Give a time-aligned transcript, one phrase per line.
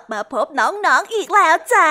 [0.00, 1.90] ลับมาพบน้องๆออีกแล้วจ้า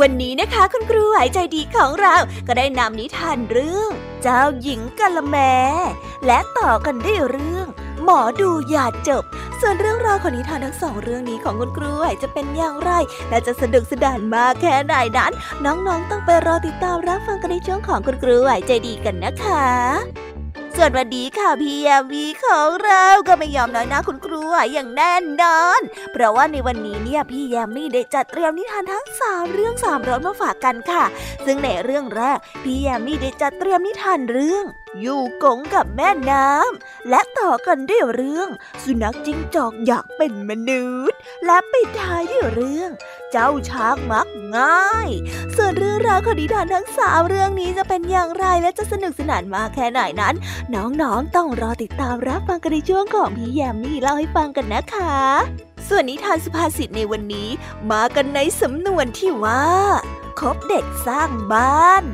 [0.00, 2.14] วันนี้นะคะคุณครูหายใจดีของเรา
[2.46, 3.90] ก็ได้นำนิทานเรื่อง
[4.22, 5.36] เจ้าหญิงกะละแม
[6.26, 7.66] และต่อกันด้วยเรื่อง
[8.04, 9.24] หมอดูยาจบ
[9.60, 12.90] ส่วนเรื่องราวของนิทานทั้งสองเรื่องนี้ของคุณครูหายจะเป็นอย่างไร
[13.28, 15.32] และจะสนุกสนานมากแค่ไหนนั้น
[15.64, 20.31] น้องๆต้องไปรอติดตามรับฟังกันในช่วงของคุณครูหายใจดีกันนะคะ
[20.76, 24.40] ส่วนวันนี้ค่ะพี่ยามีของเราก็ไม่ยอมน้อยหน้าคุณครู
[24.72, 25.80] อย่างแน่นอน
[26.12, 31.04] เพราะว่าในวันนี้เนี่ยพี่ยามีได้จัดเตรียมนิทานทั้งสามเรื่องสามรสมาฝากกันค่ะ
[31.44, 34.64] ซึ่งในเรื่องแรกพี่ยามีได้จัดเตรียมนิทานเรื่อง
[35.00, 38.48] อยู่กงกับแม่น้ำ และต่อกันด้วยเรื่อง
[38.82, 42.90] สุนัขจิ้งจอกอยากเป็นมนุษย์ และปิดท้ายด้วยเรื่อง
[43.32, 45.08] เจ้าช้างมักง่าย
[45.56, 50.34] ส่วนเรื่องราวของนิทานทั้งสามเรื่องนี้จะเป็นอย่างไรและจะสนุกสนานมากแค่ไหนนั้น
[50.74, 55.16] น้องๆต้องรอติดตามรับฟังกันในช่วงของพี่แยมมี่เล่าให้ฟังกันนะคะ
[55.88, 57.48] ส่วนนิทานสุภาษิตในวันนี้
[57.90, 59.64] มากันในสำนวนที่ว่า
[60.40, 62.04] คบเด็กสร้างบ้าน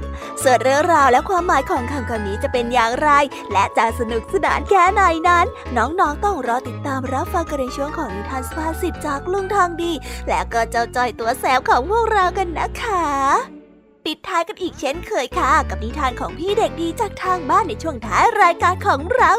[0.43, 3.11] ส่วนเรื่องราวและความหมายของคำคำนี้จะเป็นอย่างไร
[3.53, 9.93] และจะสนุกสนานแค่ไหนนั้น น้องๆต้องรอติดตามรับฟังกันในช่วงของนิทานสุภาษิตจากลุงทางดี
[10.29, 13.58] และก็เจ้าจอยตัวแสบของพวกเรากันนะคะ
[14.09, 19.33] ปิดท้ายกันอีกเช่นเคยค่ะ กับนิทานของพี่เด็กดีจากทางบ้านในช่วงท้ายรายการของเรา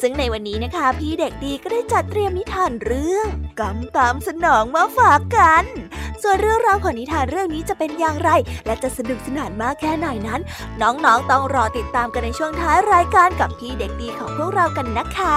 [0.00, 3.26] ซึ่งในวันนี้นะคะ พี่เด็กดีก็ได้จัดเตรียมนิทานเรื่อง
[3.60, 5.64] กำตามสนองมาฝากกัน
[6.22, 8.30] ส่วนเรื่องราวของนิทานเรื่องนี้จะเป็นอย่างไร
[8.66, 10.40] และจะสนุกสนานมากแค่ไหนนั้น
[10.82, 15.36] น้องๆต้องรอติดตามกันในช่วงท้ายรายการกับพี่เด็กดีของพวกเรากันนะคะ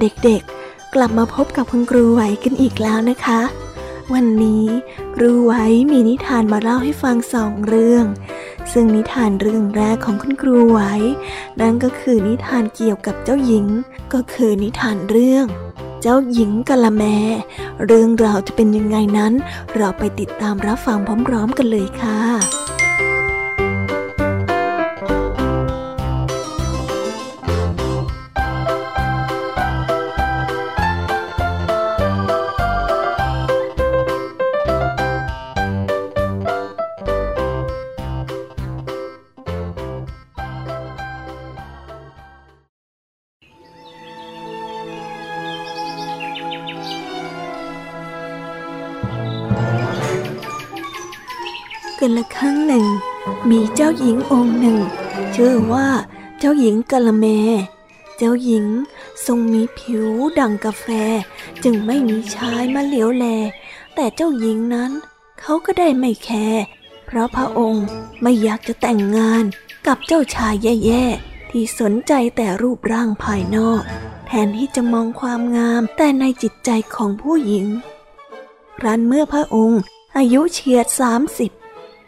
[0.00, 3.40] เด็กๆ กลับมาพบกับคุณครูไหวกันอีกแล้วนะคะ
[4.14, 4.66] วันนี้
[5.14, 5.52] ครูไหว
[5.90, 8.04] มีนิทานมาเล่าให้ฟังสองเรื่อง
[8.72, 10.80] ซึ่งนิทานเรื่องแรกของคุณครูไหว
[11.60, 13.66] นั่นก็คือนิทานเกี่ยวกับเจ้าหญิง
[14.12, 15.46] ก็คือนิทานเรื่อง
[16.02, 17.02] เจ้าหญิงกะละแม
[17.86, 19.32] เรื่องราวจะเป็นยังไงนั้น
[19.76, 20.98] เราไปติดตามรับฟัง
[21.28, 22.77] พร้อม ๆ กันเลยค่ะ
[52.38, 52.86] ครั้งหนึ่ง
[53.50, 54.78] มีเจ้าหญิงองค์หนึ่ง
[55.34, 55.88] ชื่อว่า
[56.38, 57.26] เจ้าหญิงกะละแม
[58.16, 58.66] เจ้าหญิง
[59.26, 60.06] ทรงมีผิว
[60.38, 60.86] ดังกาแฟ
[61.64, 63.26] จึงไม่มีชายมาเหลียวแล
[63.94, 64.90] แต่เจ้าหญิงนั้น
[65.40, 66.64] เขาก็ได้ไม่แคร์
[67.06, 67.84] เพราะพระองค์
[68.22, 69.44] ไม่อยากจะแต่งงาน
[69.86, 70.54] กับเจ้าชาย
[70.84, 73.82] แย่ๆ ที่สนใจแต่รูปร่างภายนอก
[74.26, 77.66] แทนที่จะมองความงามแต่ในจิตใจของผู้หญิง
[78.84, 79.80] รันเมื่อพระองค์
[80.16, 81.50] อายุเฉียดสามสิบ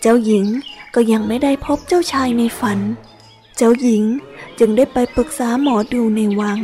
[0.01, 0.47] เจ้าหญิง
[0.95, 2.79] ก็ยังไม่ได้พบเจ้าชายในฝัน
[3.57, 4.03] เจ้าหญิง
[4.59, 6.59] จึงได้ไปปรึกษาหมอดูในวัง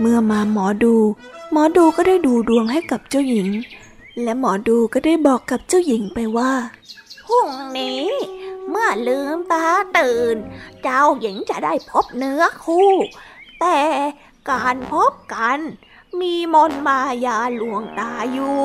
[0.00, 0.94] เมื่อมาหมอดู
[1.52, 3.48] หมอดูก็ได้ดูดวงให้กับเจ้าหญิง
[4.22, 6.52] และหมอดูก็ได้บอกกับเจ้าหญิงไปว่า
[7.26, 7.48] พรุ่ง
[7.78, 8.04] นี้
[8.68, 9.66] เมื่อลืมตา
[9.98, 10.36] ตื่น
[10.82, 12.90] เจ้าหญิงจะได้พบเนื้อคู่
[13.60, 13.78] แต่
[14.50, 15.58] การพบกัน
[16.20, 18.60] มีมนมายาลวงตาอยู่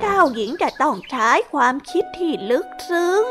[0.00, 3.22] เจ้าหญิงจะต้องใช้ความคิดที่ลึกซึ้ง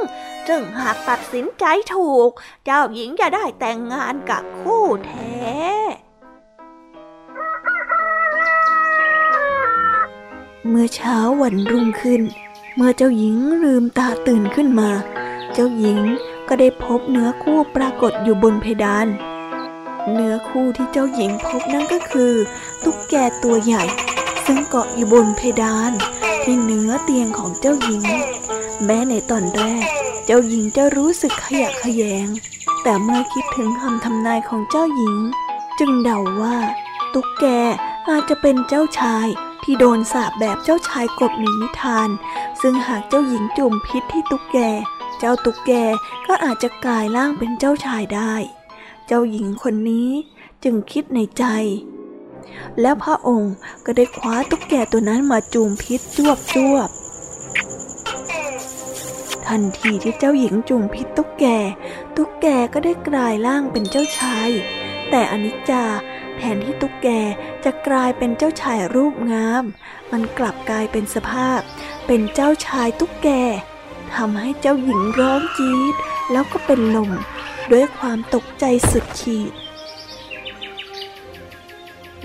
[0.48, 2.30] จึงหากตัดสินใจถูก
[2.66, 5.38] เจ้าหญิงจะได้แต่งงานกับคู่แท้
[10.68, 12.22] เมื่อเช้าวันรุ่งขึ้น
[12.76, 14.92] เมื่อเจ้าหญิงลืมตาตื่นขึ้นมา
[15.54, 16.00] เจ้าหญิง
[16.48, 19.08] ก็ได้พบเนื้อคู่ปรากฏอยู่บนเพดาน
[20.14, 22.34] เนื้อคู่ที่เจ้าหญิงพบนั่นก็คือ
[22.84, 23.84] ตุ๊กแกตัวใหญ่
[24.46, 25.92] ซึ่งเกาะอยู่บนเพดาน
[26.44, 28.04] ที่เนื้อเตียงของเจ้าหญิง
[28.86, 29.86] แม้ในตอนแรก
[30.26, 32.28] เจ้าหญิงจะรู้สึกขยะแขยง
[32.84, 35.18] แต่เมื่อคิดถึงคำทำนายของเจ้าหญิง
[35.80, 36.58] จึงเดาว่า
[37.14, 37.46] ตุ๊กแก
[38.10, 39.28] อาจจะเป็นเจ้าชาย
[39.64, 42.10] ที่โดนสาบแบบเจ้าชายกบในนิทาน
[42.62, 44.58] ซึ่งหากเจ้าหญิงจุ่มพิษที่ตุ๊กแก
[45.20, 45.72] เจ้าตุ๊กแก
[46.28, 48.34] ก็อาจจะกลายร่างเป็นเจ้าชายได้
[49.08, 50.10] เจ้าหญิงคนนี้
[50.64, 51.44] จึงคิดในใจ
[52.82, 53.54] แล้วพระองค์
[53.86, 56.89] ก็ได้คว้าตุ๊กแกตัวนั้นมาจูมพิษจวบจวบ
[59.48, 61.46] ทันทีที่เจ้าหญิงจูมพิษตุ๊กแก
[62.16, 64.50] ตุ๊กแกก็ได้กลายร่างเป็นเจ้าชาย
[65.10, 65.84] แต่อนิจจา
[66.38, 67.08] แทนที่ตุ๊กแก
[67.63, 69.63] จะกลายเป็นเจ้าชายรูปงาม
[70.12, 71.60] มันกลับกลายเป็นสภาพ
[72.08, 73.30] เป็นเจ้าชายตุ๊กแก
[74.16, 75.96] ทำให้เจ้าหญิงร้องจี๊ด
[76.32, 77.12] แล้วก็เป็นลม
[77.72, 79.54] ด้วยความตกใจสุดขีด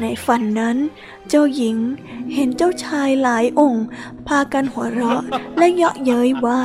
[0.00, 0.76] ในฝันนั้น
[1.28, 1.76] เจ้าหญิง
[2.34, 3.86] เห็นเจ้าชายหลายองค์
[4.28, 5.22] พากันหัวเราะ
[5.58, 6.62] และเยาะเย้ยว่า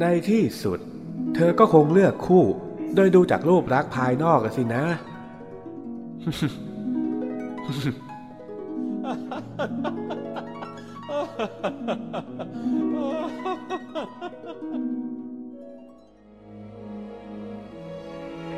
[0.00, 0.78] ในที่สุด
[1.34, 2.44] เธอก็คงเลือกคู่
[2.94, 4.84] โดยดูจากรูปรักษณ์ภายนอกสินะ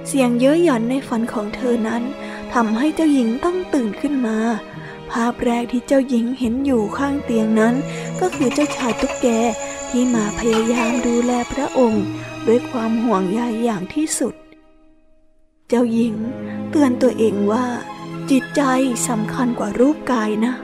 [0.06, 2.02] เสียงเย้ยหยันในฝันของเธอนั้น
[2.54, 4.38] ทำให้เจ้าหญิงต้องตื่นขึ้นมา
[5.10, 7.74] ภาพแรกที่เจ้าหญิงเห็นอยู่ข้างเตียงนั้น
[8.20, 9.26] ก็คือเจ้าชายตุ๊กแก
[9.90, 12.04] ที่มาพยายามดูแลพระองค์
[12.46, 14.34] ด้วยความห่วงใยอย่างที่สุด
[15.68, 16.14] เจ้าหญิง
[16.70, 17.66] เตือนตัวเองว่า
[18.30, 18.62] จิตใจ
[19.08, 20.54] สำคัญกว่ารูปกายนะ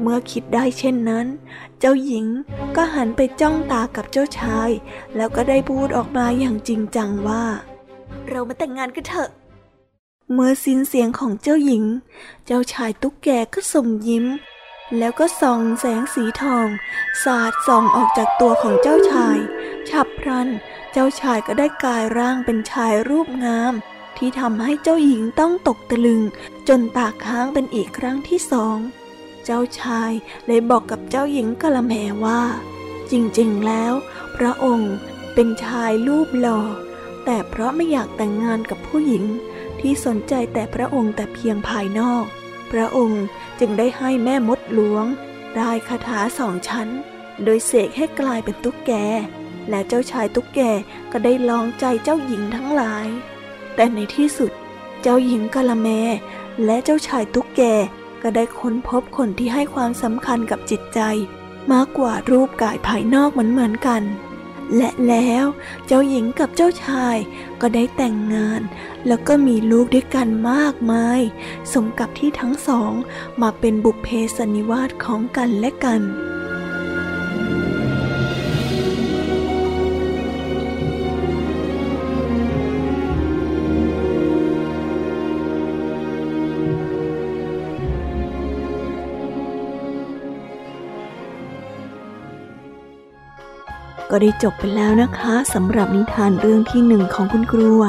[0.00, 1.26] เมื่อคิดได้เช่นนั้น
[1.78, 2.26] เจ้าหญิง
[2.76, 4.70] ก็หันไปจ้องตากับเจ้าชาย
[5.16, 7.44] แล้วก็ได้พูดออกมาอย่างจริงจังว่า
[8.28, 9.30] เรามาแต่งงานกันเถอะ
[10.32, 11.84] เมื่อสิ้นเสียงของเจ้าหญิง
[12.46, 14.26] เจ้าชายตุ๊กแกก็ส่งยิ้ม
[14.98, 16.66] แล้วก็ส่องแสงสีทอง
[17.24, 19.38] สาดส่องออกจากตัวของเจ้าชาย
[19.88, 20.48] ฉับพลัน
[20.92, 23.74] เจ้าชายก็ได้กลายร่างเป็นชายรูปงาม
[24.16, 26.22] ที่ทำให้เจ้าหญิงต้องตกตะลึง
[26.68, 28.78] จนตาค้างเป็นอีกครั้งที่สอง
[29.44, 30.12] เจ้าชาย
[30.46, 31.92] เลยบอกกับเจ้าหญิงกะละแม
[32.24, 32.42] ว่า
[33.10, 33.92] จริงๆแล้ว
[34.36, 34.92] พระองค์
[35.34, 36.60] เป็นชายรูปหล่อ
[37.24, 39.24] แต่เพราะไม่อยากแต่งงานกับผู้หญิง
[39.80, 42.24] ที่สนใจแต่พระองค์แต่เพียงภายนอก
[42.72, 43.24] พระองค์
[43.60, 45.04] จึงได้ให้แม่มดหลวง
[45.56, 46.88] ได้คาถาสองชั้น
[47.44, 48.92] โดยเสกให้กลายเป็นตุ๊กแก
[49.68, 50.60] และเจ้าชายตุ๊กแก
[51.12, 53.06] ก็ได้ลองใจเจ้าหญิงทั้งหลาย
[53.74, 54.52] แต่ในที่สุด
[55.02, 55.88] เจ้าหญิงกะละแม
[56.64, 57.62] และเจ้าชายตุ๊กแก
[58.22, 61.00] ก็ได้ค้นพบคนที่ให้ความสำคัญกับจิตใจ
[61.72, 64.02] มากกว่ารูปกายภายนอกเหมือนเหมือนกัน
[64.76, 65.44] และแล้ว
[65.86, 67.16] เจ้าหญิงกับเจ้าชาย
[67.60, 68.60] ก็ได้แต่งงาน
[69.06, 71.20] แล้วก็มีลูกด้วยกันมากมาย
[71.72, 72.92] สมกับที่ทั้งสอง
[73.42, 76.00] มาเป็นบุพเพสันนิวาสของกันและกัน
[94.14, 97.86] ก็ได้จบไปแล้วนะคะสำหรับนิทานเรื่องที่หนึ่งของคุณครูไหว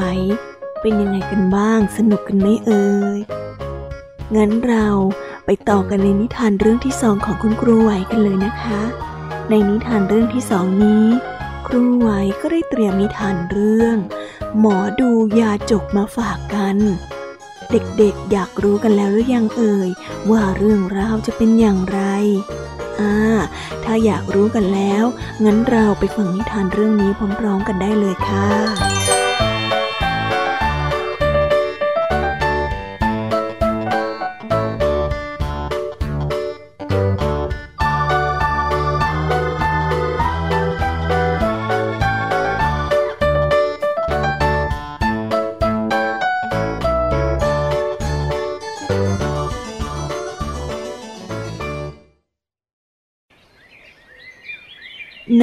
[0.82, 2.88] เป็นยังไงกันบ้างสนุกกันไหมเอ่
[3.18, 3.20] ย
[4.36, 4.88] งั้นเรา
[5.46, 8.82] ไปต่อกันในนิทานเรื่องที่สองของคุณครูไหวกันเลยนะคะ
[9.50, 11.06] ในนิทานเรื่องที่สองนี้
[11.68, 12.10] ครูไหว
[12.42, 13.98] ก็ได้เตรียมนิทานเรื่อง
[14.60, 16.77] หมอดูยาจกมาฝากกัน
[17.72, 19.89] เด็กๆอยากรู้กันแล้วหรือยังเอ่ย
[20.32, 22.00] ว่าเรื่องราวจะเป็นอย่างไร
[23.00, 23.15] อ่า
[23.84, 25.03] ถ้าอยากรู้กันแล้ว
[25.43, 29.02] งั้นเราไปฟังนิทานเรื่องนี้พร้อมๆกันได้เลยค่ะ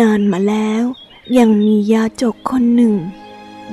[0.01, 0.85] นานมาแล้ว
[1.39, 2.95] ยังมียาจกคนหนึ่ง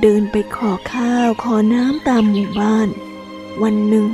[0.02, 2.88] เดินไปขอข้าวขอน้ำตามหมู่บ้าน
[3.62, 4.08] วันหนึ่ง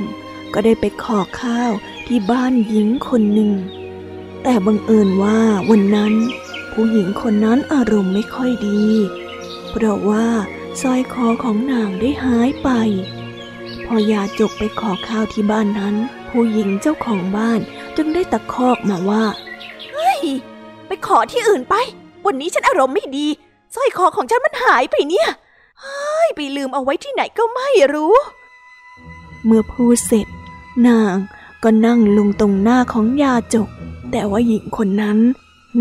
[0.53, 1.71] ก็ได้ไปขอข้าว
[2.07, 3.51] ที่บ้านหญิงคนหนึ่ง
[4.43, 6.13] แต่บังเอิญว่าวันนั้น
[6.73, 8.83] ผู้หญิงคนนั้นอารมณ์ไม่ค่อยดี
[9.69, 10.27] เพราะว่า
[10.81, 12.69] สร้อยคอของนางได้หายไป
[13.85, 15.95] พอยาจกไปขอข้าวที่บ้านนั้น
[16.29, 17.59] ผู้หญิงเจ้าของบ้าน
[17.95, 19.25] จึงได้ตะคอกมาว่า
[19.93, 20.21] เฮ้ย
[20.87, 21.75] ไปขอที่อื่นไป
[22.25, 23.27] วันนี้ฉันอารมณ์ไม่ดี
[23.75, 25.29] สร้อยคอของฉันมันหายไปเนี่ย
[25.81, 28.13] เฮ้ยไปลืมเอาไว้ที่ไหนก็ไม่รู้
[29.45, 30.27] เมื่อพูดเสร็จ
[30.87, 31.15] นาง
[31.63, 33.69] ก็นั่งลงตรงหน้าของยาจก
[34.11, 35.17] แต่ว่าหญิงคนนั้น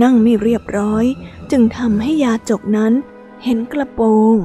[0.02, 1.04] นั่งไม่เรียบร้อย
[1.50, 2.92] จึงทำให้ยาจกนั้น
[3.44, 4.36] เห็นกระโปรง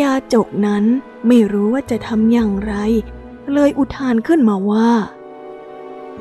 [0.00, 0.84] ยาจกนั้น
[1.26, 2.74] ไม่รู้ว่าจะทำอย่างไร
[3.52, 4.90] เลยอุทานขึ้นมาว่า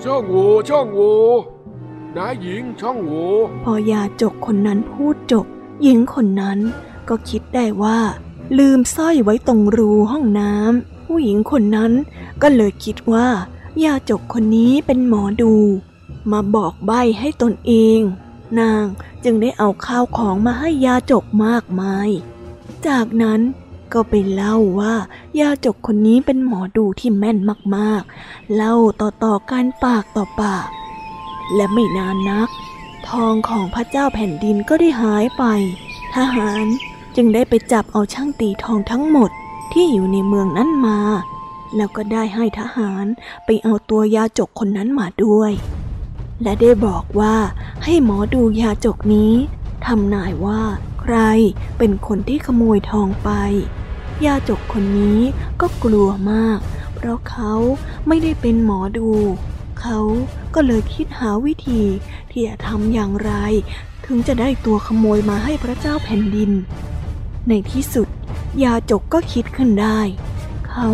[0.03, 1.13] ช่องโหว่ช่องโหว่
[2.17, 3.27] นายหญิงช่องโหว่
[3.63, 5.45] พอยาจกคนนั้นพูดจบ
[5.83, 6.59] หญิงคนนั้น
[7.09, 7.99] ก็คิดได้ว่า
[8.57, 11.91] ลืมสร้อยไว้ตรงรูห้องน้ำผู้หญิงคนนั้น
[12.41, 13.27] ก็เลยคิดว่า
[13.83, 15.53] ยาจกคนนี้เป็นหมอดู
[16.31, 17.99] มาบอกใบให้ตนเอง
[18.59, 18.85] นาง
[19.23, 22.09] จึงได้เอาข้าวของมาให้ยาจกมากมาย
[22.87, 23.41] จากนั้น
[23.93, 24.95] ก็ไปเล่าว่า
[25.39, 27.37] ยาจกคนนี้เป็นหมอดูที่แม่น
[27.75, 30.67] มากๆ เล่าต่อๆกันปากต่อปาก
[31.55, 32.49] และไม่นานนัก
[33.09, 35.43] ทองของพระเจ้าแผ่นดินก็ได้หายไป
[36.15, 36.65] ทหาร
[37.15, 39.29] จึงได้ไปจับเอาช่างตีทองทั้งหมด
[39.71, 40.99] ที่อยู่ในเมืองนั้นมา
[41.75, 43.05] แล้วก็ได้ให้ทหาร
[43.45, 45.51] ไปเอาตัวยาจกคนนั้นมาด้วย
[46.43, 47.35] และได้บอกว่า
[47.83, 49.33] ให้หมอดูยาจกนี้
[49.85, 50.61] ทำนายว่า
[51.01, 51.15] ใคร
[51.77, 53.29] เป็นคนที่ขโมยทองไป
[54.25, 55.19] ยาจกคนนี้
[55.61, 56.59] ก็กลัวมาก
[56.95, 57.53] เพราะเขา
[58.07, 59.09] ไม่ได้เป็นหมอดู
[59.81, 59.99] เขา
[60.55, 61.81] ก็เลยคิดหาวิธี
[62.31, 63.31] ที่จะทำอย่างไร
[64.05, 66.51] ถึงจะได้ตัวขโมยมาให้พระเจ้าแผ่นดิน
[67.49, 68.07] ในที่สุด
[68.63, 69.99] ยาจกก็คิดขึ้นได้
[70.69, 70.89] เขา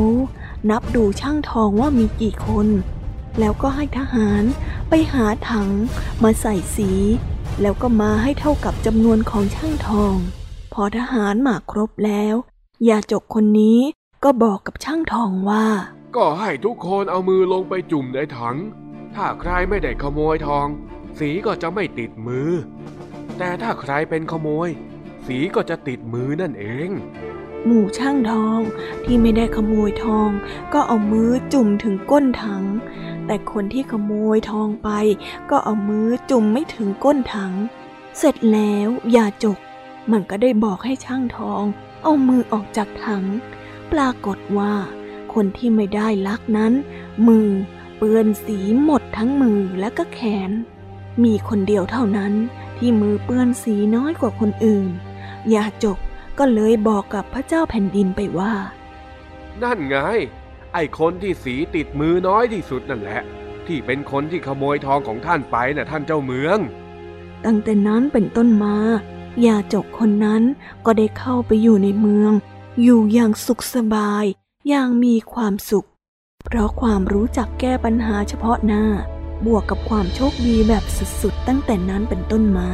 [0.70, 2.68] นับดูช่างทองว่ามีกี่คน
[3.40, 4.44] แล้วก็ให้ทหาร
[4.90, 5.70] ไปหาถัง
[6.24, 6.92] มาใส่สี
[7.62, 10.16] แล้วก็มาให้เท่ากับจำนวนของช่างทอง
[10.74, 12.36] พอทหารมาครบแล้ว
[12.90, 13.80] ยาจกคนนี้
[14.24, 15.66] ก็บอกกับช่างทองว่า
[16.16, 18.58] ก็ให้ทุกคนเอามือลงไปจุ่มในถัง
[19.22, 20.68] ถ้าใครไม่ได้ขโมยทอง
[21.20, 22.50] สีก็จะไม่ติดมือ
[23.38, 24.70] แต่ถ้าใครเป็นขโมย
[25.26, 26.90] สีก็จะติดมือนั่นเอง
[27.66, 28.60] หมู่ช่างทอง
[29.04, 30.30] ที่ไม่ได้ขโมยทอง
[30.74, 32.64] ก็เอามือจุ่มถึงก้นถัง
[33.26, 34.90] แต่คนที่ขโมยทองไป
[35.50, 37.54] ก็เอามือจุ่มไม่ถึงก้นถัง
[38.18, 39.58] เสร็จแล้วยาจก
[40.12, 41.64] มันก็ได้บอกให้ช่างทอง
[42.04, 43.26] เอามือออกจากถัง
[43.92, 44.74] ปรากฏว่า
[45.34, 46.74] คนที่ไม่ได้ลักนั้น
[47.28, 47.50] มือ
[48.02, 50.52] เปื้อนสีหมดทั้งมือและก็แขน
[51.24, 52.34] มีคนเดียวเท่านั้น
[52.78, 54.92] ที่มือเปื้อนสีน้อยกว่าคนอื่น
[55.54, 55.98] ยาจก
[56.40, 58.54] ก็เลยบอกกับพระเจ้าแผ่นดินไปว่า
[59.64, 59.98] นั่นไง
[60.74, 63.22] ไอ้คนที่สีติดมือน้อยที่สุดนั่นแหละ
[63.68, 66.60] ที่เป็นคนที่ขโมยทองของท่านไปน่ะท่านเจ้าเมือง
[67.46, 68.76] ตั้งแต่นั้นเป็นต้นมา
[69.46, 70.44] ยาจกคนนั้น
[70.86, 72.32] ก็ได้เข้าไปอยู่ในเมือง
[72.84, 74.26] อยู่อย่างสุขสบาย
[74.70, 75.88] อย่างมีความสุข
[76.46, 78.86] เพราะความรู้จักแก้ปัญหาเฉพาะหน้า
[79.46, 80.84] บวกกับความโชคดีแบบ
[81.22, 82.72] สุดๆ ตั้งแต่นั้นเป็นต้นมา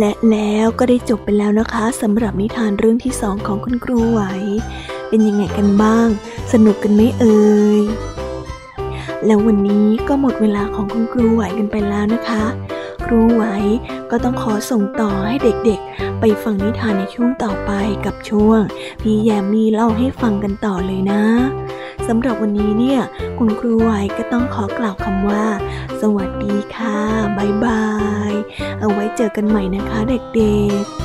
[0.00, 4.20] และแล้วก็ได้จบไปแล้วนะคะสำหรับนิทานเรื่องที่สองของคุณครูไหว
[5.08, 6.08] เป็นยังไงกันบ้าง
[6.52, 7.40] สนุกกันไหมเอ่
[7.78, 7.80] ย
[9.26, 12.44] แล้ววันนี้ก็หมดเวลาของคุณครูไหวกันไปแล้วนะคะ
[13.04, 13.44] ครูไหว
[14.10, 17.70] ก็ต้องขอส่งต่อให้เด็กๆ ไปฟังนิทานในช่วงต่อไป
[18.06, 18.60] กับช่วง
[19.02, 21.22] พี่แยมมีเล่าให้ฟังกันต่อเลยนะ
[22.08, 23.00] สำหรับวันนี้เนี่ย
[23.38, 25.44] คุณครูไวก็ต้องขอกล่าวคำว่า
[26.00, 26.98] สวัสดีค่ะ
[27.38, 27.84] บ๊ายบา
[28.30, 28.32] ย
[28.80, 30.99] เอาไว้เจอกันใหม่นะคะเด็กๆ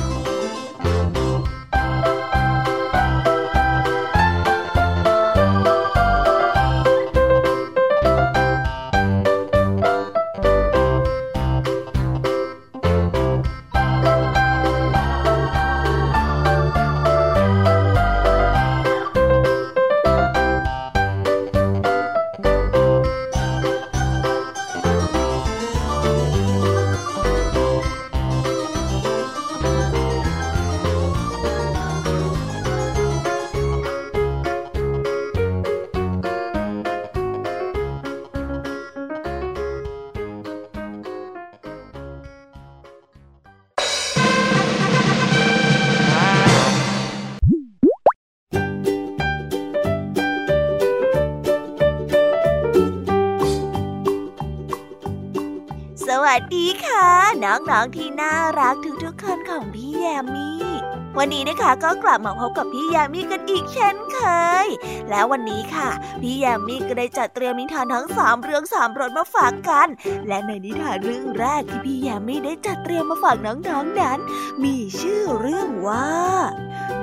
[61.26, 64.18] วันนี้นะคะก็กลับมาพบกับพี่ยมมี่กันอีกเช่นเค
[64.66, 64.68] ย
[65.10, 65.88] แล้ววันนี้ค่ะ
[66.22, 69.88] พี่ยมมี่ก็ได้จัดเตรียมนิทานทั้งสามเรื่องสามรสมาฝากกัน
[70.28, 74.18] และในนิทานเรื่องแรกที่พี่ยมมี่ได้จัดเตรียมมาฝากน้องๆนนั้น
[74.64, 76.08] มีชื่อเรื่องว่า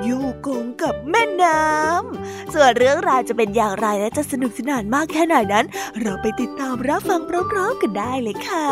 [0.02, 5.66] อยู่กงกับแม่น้ำส่วนเรื่องราวจะเป็นอย่างไรและจะสนุกสนานมากแค่ไหนนั้น
[6.00, 7.20] เราไปติดตามรับฟัง
[7.52, 8.68] พร้อมๆกันได้เลยค่ะ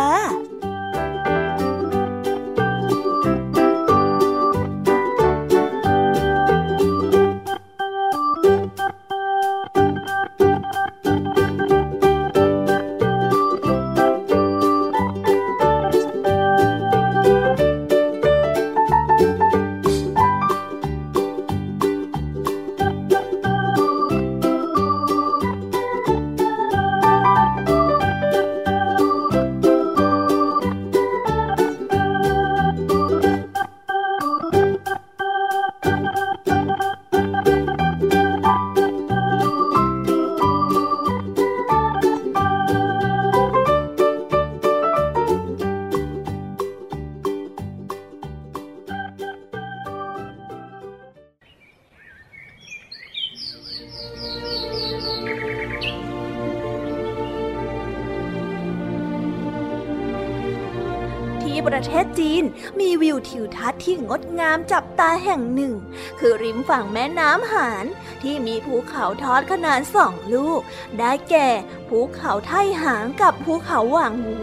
[64.43, 65.75] น์ที่งามจับตาแห่งหนึ่ง
[66.21, 67.87] คือริมฝั่งแม่น้ำหาน
[68.23, 70.61] ที่มีภูเขาทอดขนาดสองลูก
[70.99, 71.49] ได้แก่
[71.89, 74.37] ภูเขาไท่หางกับภูเขาหว่างหู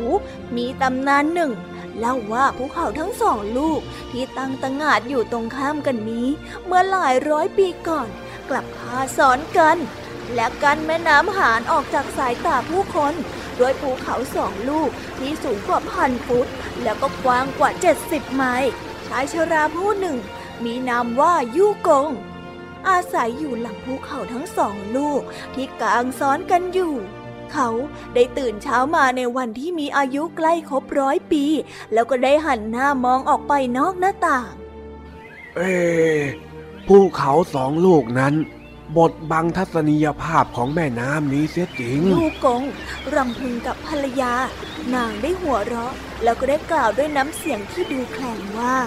[0.56, 1.52] มีตำนานหนึ่ง
[2.00, 3.82] เล่าว่าภูเขาทั้งสองลูก
[4.12, 6.28] ที่ตั้งตะงาดอยู่ตรงข้ามกันนี้
[6.66, 8.08] เมื่อหลายร้อยปีก่อน
[8.50, 9.78] กลับพาซ้อนกัน
[10.34, 13.14] และกันแม่น้ำหานออกจากสายตาผู้คน
[13.60, 16.48] ด้วยภูเขาสองลูกที่สูงกว่าพันฟุต
[16.84, 17.70] แล้วก็กว้างกว่า
[18.04, 18.72] 70 ไมล์
[19.10, 20.18] ชายชราผู้หนึ่ง
[20.64, 22.10] มีนามว่ายู่กง
[22.88, 25.22] อาศัยอยู่หลังภูเขาทั้งสองลูก
[25.54, 26.94] ที่กางซ้อนกันอยู่
[27.52, 27.70] เขา
[28.14, 31.44] ได้ตื่นเช้ามาในวันที่มีอายุใกล้ครบร้อยปี
[31.94, 34.52] แล้วก็ได้หันหน้ามองออกไปนอกหน้าต่าง
[35.56, 36.22] เอ๊ะ
[36.88, 38.34] ภูเขาสองลูกนั้น
[38.98, 42.64] บดบังทัศนียภาพของแม่น้ำนี้เสียจริง ลูกกง
[43.16, 44.34] รำพึงกับภรรยา
[44.94, 48.78] นางได้หัวเราะ แล้วก็ได้กล่าวด้วยน้ำเสียงที่ดูแข็งว่า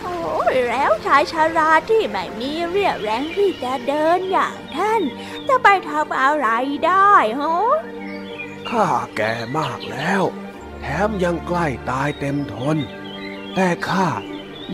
[0.00, 5.02] โอ้ยแล้วชายชาราที่ไม่มีเรี่ยวแรงที่จะเดินอย่างท่าน
[5.48, 6.48] จะไปทำอะไร
[6.86, 7.56] ได้ฮะ
[8.68, 10.22] ข้าแก่มากแล้ว
[10.80, 12.76] แถมยังใกล้ตายเต็มทน
[13.54, 14.08] แต่ข้า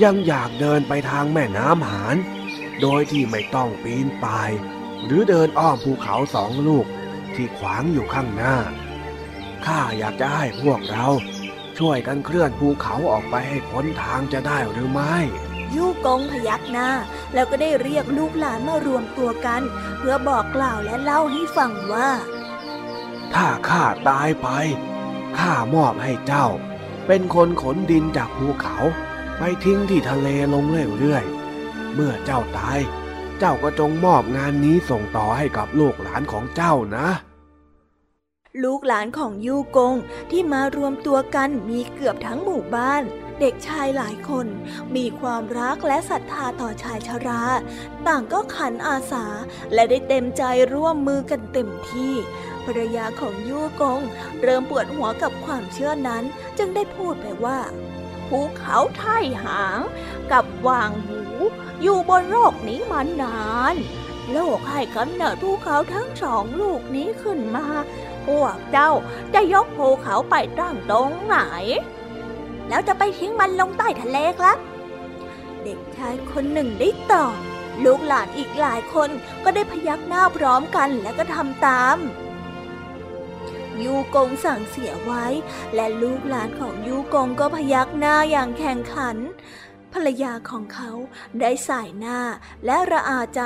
[0.03, 2.17] ยังอยากเดินไปทางแม่น้ำหาน
[2.81, 4.51] โดยที่ไม่ต้องปีนป่าย
[5.05, 6.87] หรือเดินอ้อมภูเขาสองลูก
[7.35, 8.57] ที่ขวางอยู่ข้างหน้า
[9.67, 11.07] ข้าอยากจะให้พวกเรา
[11.79, 15.17] ช่วยกันเคลื่อนภูเขาออกไปให้พ้นทางจะได้หรือไม่
[15.75, 16.89] ยู่กงพยักหน้า
[17.35, 19.63] แล้วก็ได้เรียกลูกหลานมารวมตัวกัน
[19.99, 22.11] เพื่อบอกกล่าวและเล่าให้ฟังว่า
[23.35, 24.49] ถ้าข้าตายไป
[25.39, 26.47] ข้ามอบให้เจ้า
[27.07, 28.77] เป็นคนขนดินจากภูเขา
[29.39, 30.65] ไปทิ้งที่ทะเลลง
[30.99, 31.38] เรื่อยๆ
[31.95, 32.79] เมื่อเจ้าตาย
[33.39, 37.09] เจ้าก็จงมอบงานนี้ส่งต่อให้กับลูกหลานของเจ้านะ
[38.65, 39.95] ลูกหลานของยูกง
[40.31, 43.03] ที่มารวมตัวกันมีเกือบทั้งหมู่บ้าน
[43.41, 44.47] เด็กชายหลายคน
[44.97, 47.43] มีความรักและศรัทธาต่อชายชรา
[48.07, 49.27] ต่างก็ขันอาสา
[49.75, 50.43] และได้เต็มใจ
[50.75, 52.15] ร่วมมือกันเต็มที่
[52.65, 54.01] ภรรยาของยูกง
[54.43, 56.25] เริ่มปวดหัวกับความเชื่อนั้น
[56.59, 57.59] จึงได้พูดไปว่า
[58.29, 59.05] ภูเขาไท
[59.45, 59.81] หาง
[60.33, 61.28] กับวางหู
[61.83, 63.77] อยู่บนโลกนี้มานาน
[64.33, 67.67] โลกให้กำเนิดภูเขาทั้งสองลูกนี้ขึ้นมา
[68.27, 68.91] พวกเจ้า
[69.35, 71.37] จะยกภูเขาไปตั้งตรงไหน
[72.69, 74.59] แล้วจะไปทิ้งมันลงใต้ทะเลครับ
[75.63, 77.35] เด็กชายคนหนึ่งได้ตอบ
[77.85, 79.11] ลูกหลานอีกหลายคน
[79.45, 81.97] ก็ได้พยักหน้าพร้อมกันและก็ทำตาม
[83.83, 85.27] ยูกงสั่งเสียไว้
[85.75, 89.17] และลูกหลานของยูกงก็พยักหน้าอย่างแข่งขัน
[89.95, 90.91] ภรรยาของเขา
[91.41, 92.21] ได้สายหน้า
[92.67, 93.43] และระอาใจ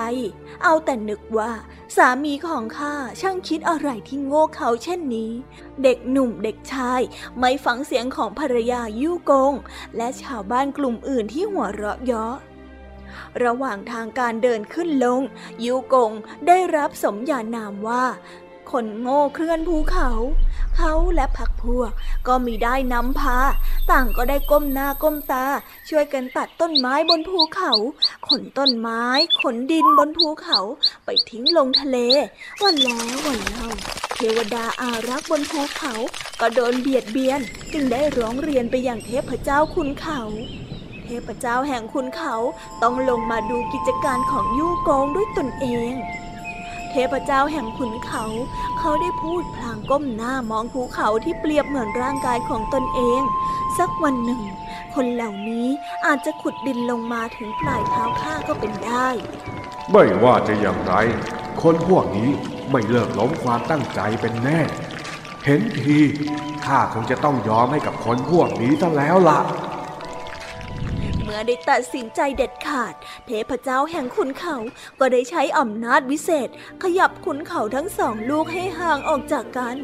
[0.62, 1.52] เอาแต่นึกว่า
[1.96, 5.32] สามีของข้าช่างคิดอะไรที่โง่เขาเช่นนี้
[5.82, 7.00] เด็กหนุ่มเด็กชาย
[7.38, 9.52] ไม่ฟังเสียงของภรรยายู่กง
[9.96, 12.36] และชาวบ้านกลุ่มอื่นที่หัวเราะเยาะ
[13.44, 15.20] ระหว่างทางการเดินขึ้นลง
[15.64, 16.12] ยูกง
[16.46, 18.04] ได้รับสมญานามว่า
[18.70, 20.08] คนโง่เคลื่อนภูเขา
[20.76, 21.92] เขาและพักพวก
[22.28, 23.38] ก็มีได้นำพา
[23.90, 25.46] ต่างก็ได้ก้มหน้าก้มตา
[25.88, 27.72] ช่วยกันตัดต้นไม้บนภูเขา
[28.28, 29.04] ขนต้นไม้
[29.40, 30.58] ขนดินบนภูเขา
[31.04, 31.98] ไปทิ้งลงทะเล
[32.62, 33.68] วันแล้ววันเล่า
[34.14, 35.92] เทวดาอารักษ์บนภูเขา
[36.40, 37.40] ก็โดนเบียดเบียน
[37.72, 40.20] จึงได้ร้องเรียนไปอยังเทพเจ้าคุณเขา
[41.04, 42.34] เทพเจ้าแห่งคุณเขา
[42.82, 45.92] ต้องลงมาดูกิจการของยู่โกงด้วยตนเอง
[46.92, 48.24] เทพเจ้าแห่งขุนเขา
[48.78, 53.20] เขาได้พูดพลางก้มหน้ามองภูเขาที่เปรียบเหมือนร่างกายของตนเอง
[53.78, 54.42] สักวันหนึ่ง
[54.94, 55.66] คนเหล่านี้
[56.06, 59.08] อาจจะขุดดินลงมาถึงปลายเท้าข้าก็เป็นได้
[59.90, 60.94] ไม่ว่าจะอย่างไร
[61.62, 62.30] คนพวกนี้
[62.70, 64.60] ไม่เลิกล้มความตั้งใจเป็นแน่
[65.44, 65.98] เห็นที
[66.66, 69.40] ข้าคงจะต้องยอมให้กับคนพวกนี้ซะแล้วล่ะ
[71.32, 72.94] มื่อได้ตัดสินใจเด็ดขาด
[73.26, 74.56] เทพเจ้าแห่งขุนเขา
[75.00, 76.48] ก็ได้ใช้อำนาจวิเศษ
[76.82, 79.76] ขยับขุนเขาทั้งสองลูกให้ห่างออกจากกัน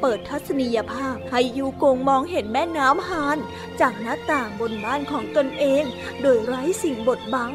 [0.00, 3.38] เปิดทัศนียภาพให้ยูโกงมองเห็นแม่น้ำฮาน
[3.80, 5.84] จากหน้าต่างบนบ้านของตนเอง
[6.20, 7.52] โดยไร้สิ่งบดบัง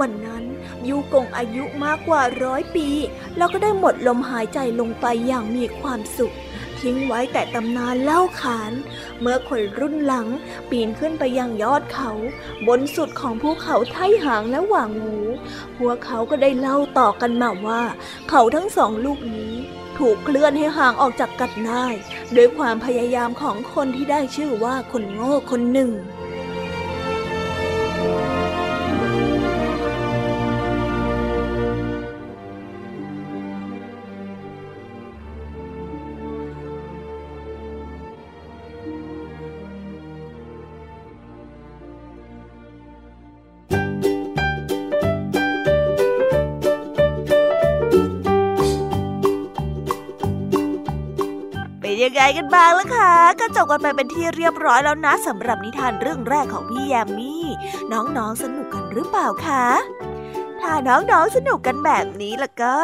[0.00, 0.44] วันนั้น
[0.88, 2.88] ยูกงอายุมากกว่าร้อยปี
[3.36, 6.34] แล้วก็ได้หมดลมหายใจลงไปอย่างมีความสุข
[6.80, 8.72] ทิ้งไว้แต่ตำนานเล่าขาน
[9.20, 10.28] เมื่อคนรุ่นหลัง
[10.70, 12.12] ปีนขึ้นไปยังยอดเขา
[12.66, 15.16] บนสุดของภูเขาไทหางและหว่างหู
[15.76, 17.82] พวกเขาก็ได้เล่าต่อกันมาว่า
[18.28, 19.54] เขาทั้งสองลูกนี้
[19.98, 21.86] ถูกเคลื่อนให้ห่างออกจากกันได้
[22.36, 25.90] ด้วยความพยายามของคนที่ได้ชื่อว่าคนโง่คนหนึ่ง
[52.04, 57.44] ยังไงกันบ้างล่ะคะก็จบกันไปเป็นที่เรียบร้อยแล้วนะสำหรับนิทานเรื่องแรกของพี่แยมมี่
[57.92, 59.66] น้องๆสนุกกันหรือเปล่าคะ
[60.60, 62.78] ถ้าน้องๆสนุกกันแบบนี้ล่ะก็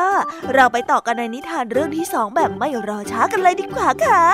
[0.54, 4.24] เราไปต่อกันในนิทานเรื่องที่สองแบบไม่รอช้ากันเลยดีกว่าค่ะ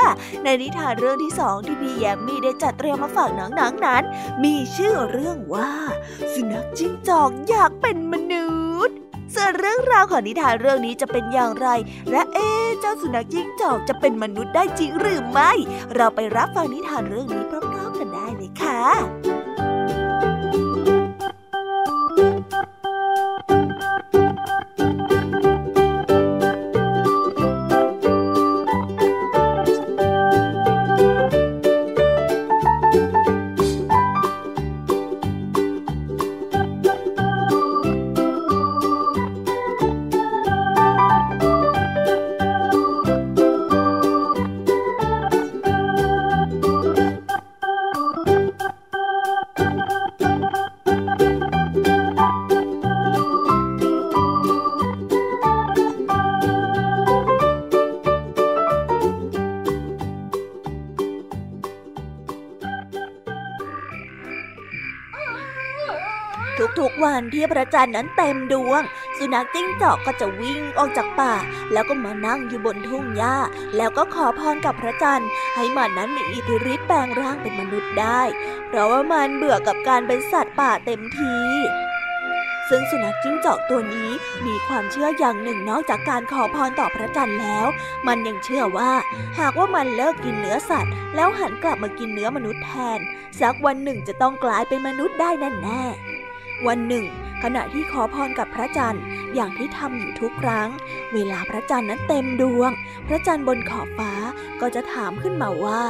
[0.44, 4.03] ในนิทานเรื่องที่สองที่พี่แยมมี่ได้จัดเตรียมมาฝากน้องๆนนั้น
[4.44, 5.72] มีชื่อเรื่องว่า
[6.33, 8.49] สุนัขจิ้งจอกอยากเป็นมนุ
[8.88, 11.69] ษย์ ส่วนเรื่องราวของนิทานเรื่องนี้จะเป็นอย่างไร
[12.11, 12.49] และเอ๊
[12.81, 15.53] เจ้าสุนัขจิ้งจอกจะเป็นมนุษย์ได้จริงหรือไม่
[15.95, 68.83] เราไปรับฟังนิทานเรื่องนี้พร้อมๆกันได้เลยค่ะันที่พระจันทร์นั้นเต็มดวง
[69.17, 71.35] สุนัขจิ้งจอกก็จะวิ่งออกจากป่า
[71.73, 73.37] แล้วก็มานั่งอยู่บนทุ่งหญ้า
[73.77, 78.21] แล้วก็ขอพรกับพระจันทร์ ให้มันนั้นมีอิทธิฤทธิ์แปลงร่างเป็นมนุษย์ได้
[78.69, 81.37] เพราะว่ามันเบื่อกับการเป็นสัตว์ป่าเต็มที
[82.71, 84.11] ซึ่งสุนัขจิ้งจอกตัวนี้
[84.47, 87.67] มีความเชื่ออย่างหนึ่งนอกจากการขอพรต่อพระจันทร์แล้ว
[88.07, 88.93] มันยังเชื่อว่า
[89.39, 93.01] หากว่ามันเลิกกินเนื้อสัตว์ แล้วหันกลับมากินเนื้อมนุษย์แทน
[93.41, 96.06] สักวันหนึ่งจะต้องกลายเป็นมนุษย์ได้แน่แน่ๆ
[96.66, 97.05] วันหนึ่ง
[97.42, 99.03] ขณะที่ขอพรกับพระจันทร์
[99.35, 100.69] อย่างที่ทำอยู่ทุกครั้ง
[101.14, 102.71] เวลาพระจันทร์นั้นเต็มดวง
[103.07, 104.12] พระจันทร์บนขอบฟ้า
[104.61, 105.83] ก็จะถามขึ้นมาว่า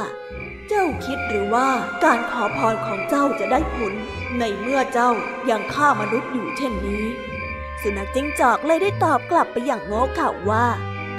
[0.67, 1.67] เจ้าคิดหรือว่า
[2.03, 3.93] การขอพรของเจ้าจะได้ผล
[4.39, 5.11] ในเมื่อเจ้า
[5.49, 7.03] ยังฆ่ามนุษย์อยู่เช่นนี้
[7.81, 10.65] สุนัขจิ้งจอกเลยได้ตอบกลับไปอย่างโง่เขลาว่า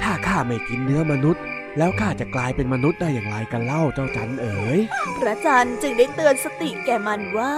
[0.01, 1.43] ถ้าข้าไม่กินเนื้อมนุษย์
[1.77, 4.79] แล้วข้าจะกลายเป็นมนุษย์ได้อย่างไรกันเล่าเจ้าจันเอ๋ย
[5.21, 7.53] พระจันทร์จึงได้เตือนสติแก่มันว่า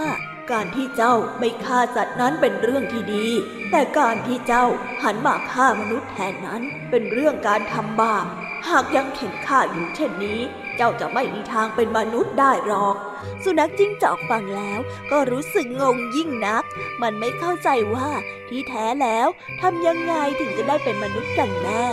[0.51, 3.27] การที่เจ้าไม่ฆ่าสัตว์นั้นเป็นเรื่องที่ดี
[3.71, 4.65] แต่การที่เจ้า
[5.03, 8.25] หันมาฆ่ามนุษย์แทนนั้นเป็นเรื่องการทำบาป
[8.67, 10.39] หากยังเข็นฆ่าอยู่เช่นนี้
[10.77, 12.95] เจ้าจะไม่มีทางเป็นมนุษย์ได้หรอก
[13.43, 14.79] สุนัขจิ้งจอกฟังแล้ว
[15.11, 16.63] ก็รู้สึกงงยิ่งนัก
[17.01, 18.09] มันไม่เข้าใจว่า
[18.49, 19.27] ที่แท้แล้ว
[19.61, 21.85] ทำยังไงถึงจะได้เป็นมนุษย์กันแน่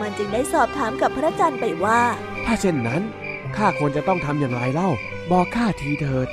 [0.00, 2.00] มันจึงได้สอบถามกับพระจันทร์ไปว่า
[2.44, 3.02] ถ้าเช่นนั้น
[3.56, 4.90] ข้าควรจะต้องทำอย่างไรเล่า
[5.30, 6.28] บอกข้าทีเถิด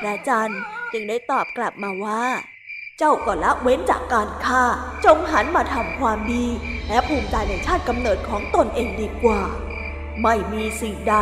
[0.00, 0.60] พระจันทร์
[0.92, 2.24] จึงได้ตอบกลับมาว่า
[2.98, 4.64] เจ้าก็ละเว้นจากการฆ่า
[5.04, 6.46] จงหันมาทำความดี
[6.88, 9.40] และภูมิใจในชาติกำเนิดของตนเองดีกว่า
[10.22, 11.16] ไม่มีสิ่งใด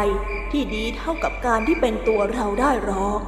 [0.50, 3.20] ที่ดีเท่ากับการที่เป็นตัวเราได้หรอก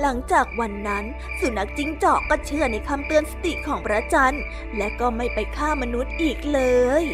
[0.00, 1.04] หลังจากวันนั้น
[1.40, 4.42] สุนัขจิ้งจอกก็เชื่อในคำเตือนสติของพระจันทร์
[4.76, 6.60] และก็ไม่ไปฆ่ามนุษย์อีกเล
[7.02, 7.04] ย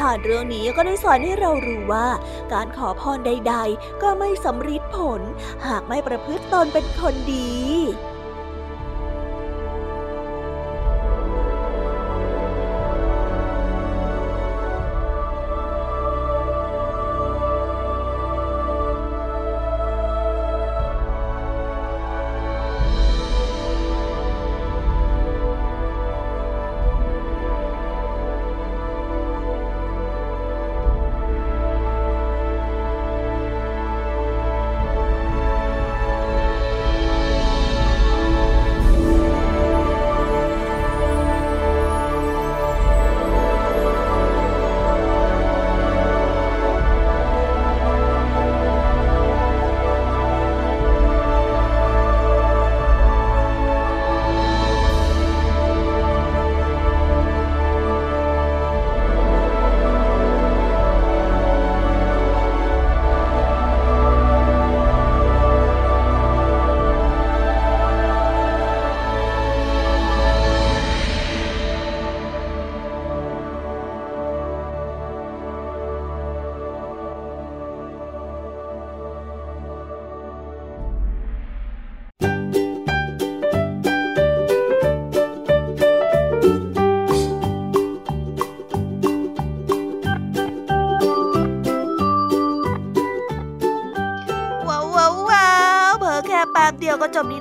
[0.00, 2.08] ทานเรื่องนี้ก็ได้สอนให้เรารู้ว่า
[2.52, 5.20] การขอพรใด ๆ ก็ไม่สำเร็จผล
[5.66, 7.52] หากไม่ประพฤติตนเป็นคนดี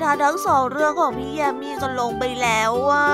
[0.09, 3.07] าทั้งสองเรื่องของพี่แยมมี่กันลงไปแล้วว่า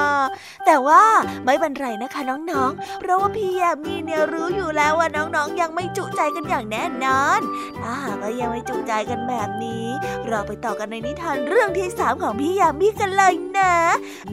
[0.65, 1.03] แต่ว่า
[1.45, 7.41] ไม่เป็นไรนะคะน้องๆ เพราะว่าพี่แยมมี่เนี่ยรู้อยู่แล้วว่าน้องๆ ยังไม่จุใจกันอย่างแน่นอน
[7.81, 9.85] ถ้าหากว่ายังไม่จุใจกันแบบนี้
[10.27, 13.73] เราไปต่อกันในนิทานเรื่องที่สามของพี่แยมมี่กันเลยนะ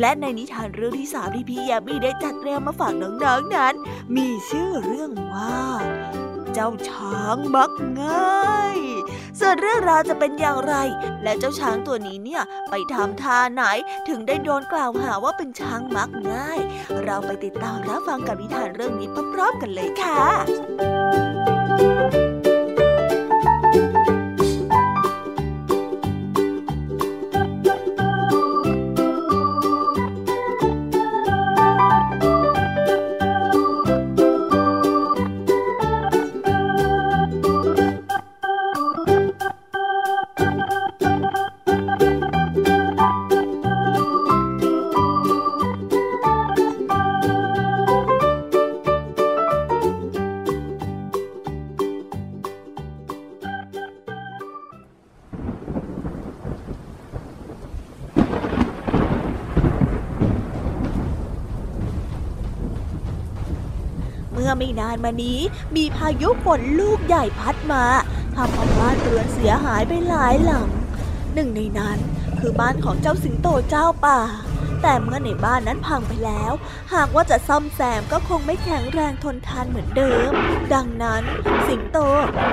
[0.00, 3.74] และในนิทานเรื่องที่สามที่พี่แยมมี่ได้จัดเตรียมมาฝากน้องๆนนั้น
[4.16, 5.60] มีชื่อเรื่องว่า
[6.54, 8.78] เจ้าช้างมักง่าย
[9.40, 10.74] ส่วนเรื่องราวจะเป็นอย่างไร
[11.22, 13.62] และเจ้าช้างตัวนี้เนี่ยไปทำท่าไหน
[14.08, 16.60] ถึงได้โดนกล่าวหาว่าเป็นช้างมักง่าย
[17.04, 20.22] เราไปติดตามรับฟังกับนิทานเรื่องนี้พร้อมๆกันเลยค่ะ
[65.04, 65.40] มานมานี้
[65.76, 67.84] มีพายุฝนลูกใหญ่พัดมา
[68.36, 70.68] ทำเอาบ้านเรือนเสียหายไปหลายหลัง
[71.34, 71.98] หนึ่งในนั้น
[72.38, 74.18] คือบ้านของเจ้าสิงโตเจ้าป่า
[74.82, 76.52] แต่เมื่อในบ้านนั้นพังไปแล้ว
[76.94, 80.30] หากว่าจะซ่อมแซมก็คงไม่แข็งแรงทนทานเหมือนเดิม
[80.74, 81.22] ดังนั้น
[81.68, 81.98] สิงโต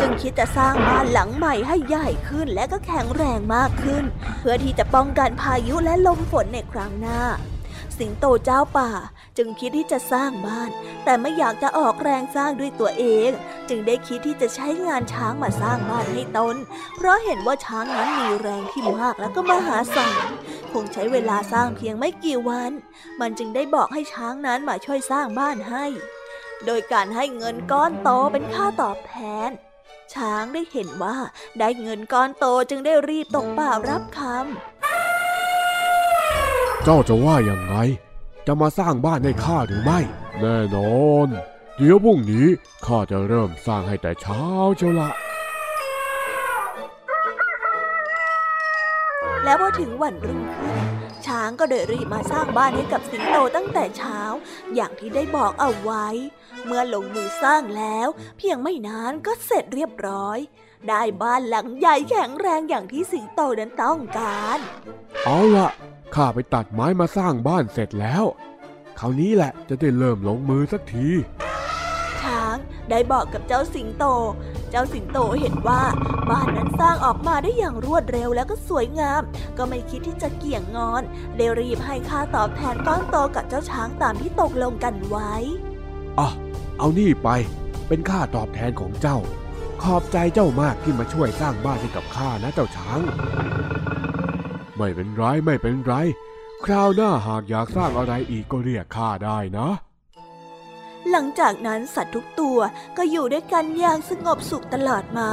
[0.02, 4.04] จึงคิดจะสร้างบ้านหลังใหม่ให้ใหญ่ขึ้นและก็แข็งแรงมากขึ้น
[4.40, 7.22] เพื่อที่จะป้องกันพายุและลมฝนในครั้งหน้า
[7.98, 8.90] สิงโตเจ้าป่า
[9.38, 10.70] จึงคิดที่จะสร้างบ้าน
[11.10, 13.30] แต่ไม่อยากจะออกแรงสร้างด้วยตัวเอง
[13.70, 16.56] จึงได้คิดที่จะใช้งานช้างมาสร้างบ้านให้ตน
[16.96, 20.24] เพราะเห็นว่าช้างนั้นมีแรงที่มากแล้วก็มหาศาล
[20.72, 22.72] คงใช้เวลาสร้างเพียงไม่กี่วัน
[23.22, 25.86] มันจึงได้บอกให้ช้างนั้นมาช่วยสร้างบ้านให้
[26.66, 29.16] โดยการให้เงินก้อนโตเป็นค่าตอบแท
[29.48, 29.50] น
[30.14, 31.18] ช้างได้เห็นว่า
[31.60, 34.32] ได้เงินก้อนโตจึงได้รีบตกป่ารับคำ
[36.84, 37.76] เจ้าจะว่าอย่างไง
[38.48, 40.00] จะมาสร้างบ้านให้ข้าหรือไม่
[40.42, 41.28] แน่นอน
[41.78, 42.48] เดี๋ยวพรุ่งนี้
[42.86, 44.44] ข้าจะเริ่มสร้างให้แต่เช้า
[44.78, 45.12] เจ้าละ
[49.44, 50.78] แล้วพอถึงวันรุ่งขึ้น
[51.26, 54.20] ช้างก็เดินรีบมาสร้างบ้านให้กับสิงโตตั้งแต่เช้า
[54.76, 56.08] อย่างที่ได้บอกเอาไว้
[56.66, 58.08] เมื่อลงมือสร้างแล้ว
[58.38, 60.38] เพียงไม่นานก็เสร็จเรียบร้อย
[60.88, 64.60] ได้บ้านหลังใหญ่แข็งแรงอย่างที่สิงโตนั้นต้องการ
[65.26, 65.70] เอาละ
[66.16, 68.24] ข้าไปตัดไม้มาสร้างบ้านเสร็จแล้ว
[69.00, 71.08] คราวนี้แหละจะได้เริ่มลงมือสักที
[72.22, 72.56] ช้าง
[72.90, 74.06] ได้บอกกับเจ้าสิงโต
[74.72, 75.82] เจ้าสิงโตเห็นว่า
[76.30, 79.22] บ้านนั้นสร้างออกมาได้อย่างรวดเร็วแล้วก็สวยงาม
[79.58, 81.04] ก็ไม่คิดที่จะเกี่ยงงอน
[81.36, 85.34] เดรีบให้ค่าตอบแทนก้อนโตกับเจ้าช้างตามที่ตกลงกันไว้
[86.20, 86.30] อะ
[86.78, 87.30] เอานี่ไป
[87.88, 89.18] เป็นค่าตอบแทนของเจ้า
[89.84, 93.00] ขอบใจเจ้ามากที่มาช่วยสร้างบ้านให้กับข้านะเจ้าช้าง
[94.78, 95.94] ไม่เป็นไรไม่เป็นไร
[96.66, 99.70] คราวหน้าหากอยากสร้างอะไรอีกก็เรียกข้าได้นะ
[101.12, 102.60] หลังจากนั้นสัตว์ทุกตัว
[102.98, 105.30] ก็อยู่ด้วยกันอย่างสงบสุขตลอดมา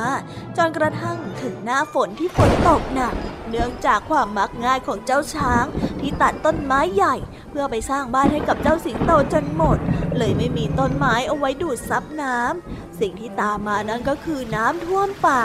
[0.57, 3.15] จนกระทั่งถึงหน้าฝนที่ฝนตกหนัก
[3.49, 5.65] เนื่องจากความมักง่ายของเจ้าช้าง
[6.01, 7.15] ที่ตัดต้นไม้ใหญ่
[7.51, 9.79] เพื่อไปสร้างบ้านให้กับเจ้าสิงโตจนหมด
[10.17, 15.45] เลยไม่มีต้นไม้เอาไว้ดูดซับน้ำสิ่งที่ตามมานั้นก็คือน้ำท่วมป่า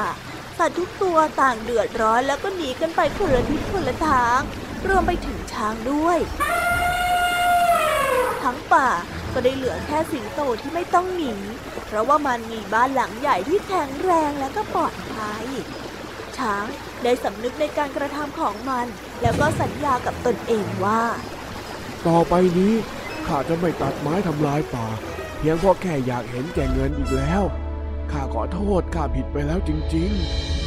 [0.57, 4.39] สัตว์ทุกตัวต่างเดือดร้อนแล้วก็หนีกันไปคนละทิศคนละทาง
[4.87, 6.17] รวมไปถึงช้างด้วย
[8.43, 8.89] ทั้งป่า
[9.33, 11.33] ก็ได้เหลือแค่สิงโตที่ไม่ต้องหนี
[11.85, 15.45] เพราะว่ามันมีบ้านหลังใหญ่ที่แข็งแรงและก็ปลอดภัย
[16.37, 16.65] ช้าง
[17.03, 18.85] ได้สำนึกในการกระทำของมัน
[19.21, 21.03] แล้วก็สัญญากับตนเองว่า
[22.07, 22.73] ต่อไปนี้
[23.27, 24.87] ข้าจะไม่ตัดไม้ทำลายป่า
[25.37, 27.43] เพียงเพราะแค่อยากเห็นแก่เงินอีกแล้ว
[28.11, 30.58] ข้าขอโทษข้าผิดไปแล้วจริง ๆ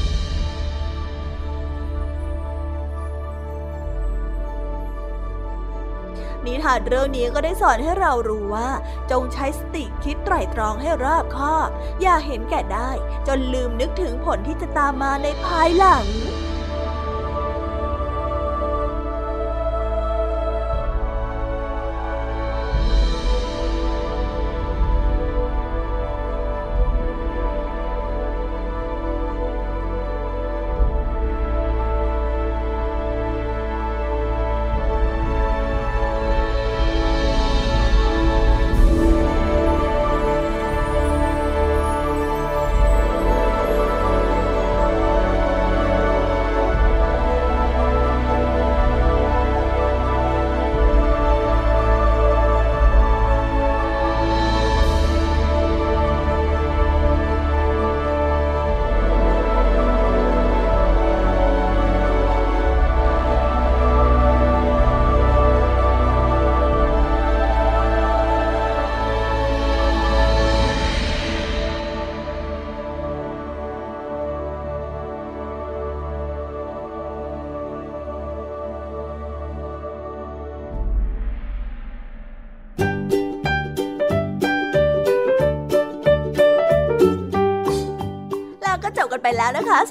[6.47, 8.69] นิทานเรื่องนี้ก็ได้สอนให้เรารู้ว่า
[9.11, 11.69] จงใช้สติคิดไตร่ตรองให้รอบคอบ
[12.03, 12.91] อย่าเห็นแก่ได้
[13.27, 16.07] จนลืมนึกถึงผลที่จะตามมาในภายหลัง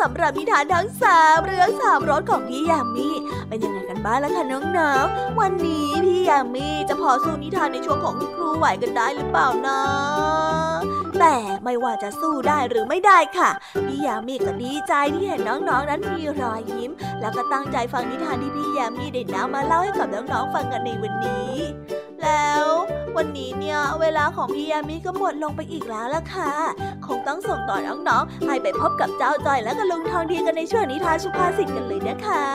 [0.02, 3.10] สำหรับนิทานทั้งสามเรื่องสามรสของพี่ยามี
[3.47, 4.43] เป็นยังไงกันบ้างล่ะคะ
[4.78, 9.80] น้องๆวันนี้พี่ยามีจะพอสู้นิทานในช่วงของครูไหวกันได้หรือเปล่านะ
[11.20, 13.49] แต่ไม่ว่าจะสู้ได้หรือไม่ได้ค่ะ
[13.88, 16.91] พี่ยามีก็ดีใจที่เห็นน้องๆนนั้นมีรอยยิ้ม
[17.22, 21.54] แล้วก็ตั้งใจฟังนิทานที่พี่ยามีได้นำมาเล่าให้กับน้องๆฟังกันในวันนี้
[22.22, 22.66] แล้ว
[23.18, 26.51] วันนี้เนี่ยเวลาของพี่ยามีก็หมดลงไปอีกแล้วล่ะค่ะ
[27.07, 32.45] คงต้องส่งต่อน้องๆให้ไปพบกับเจ้าจอยและก็ลุงทองดีกันในช่วงนิทานสุภาษิตกันเลยนะคะ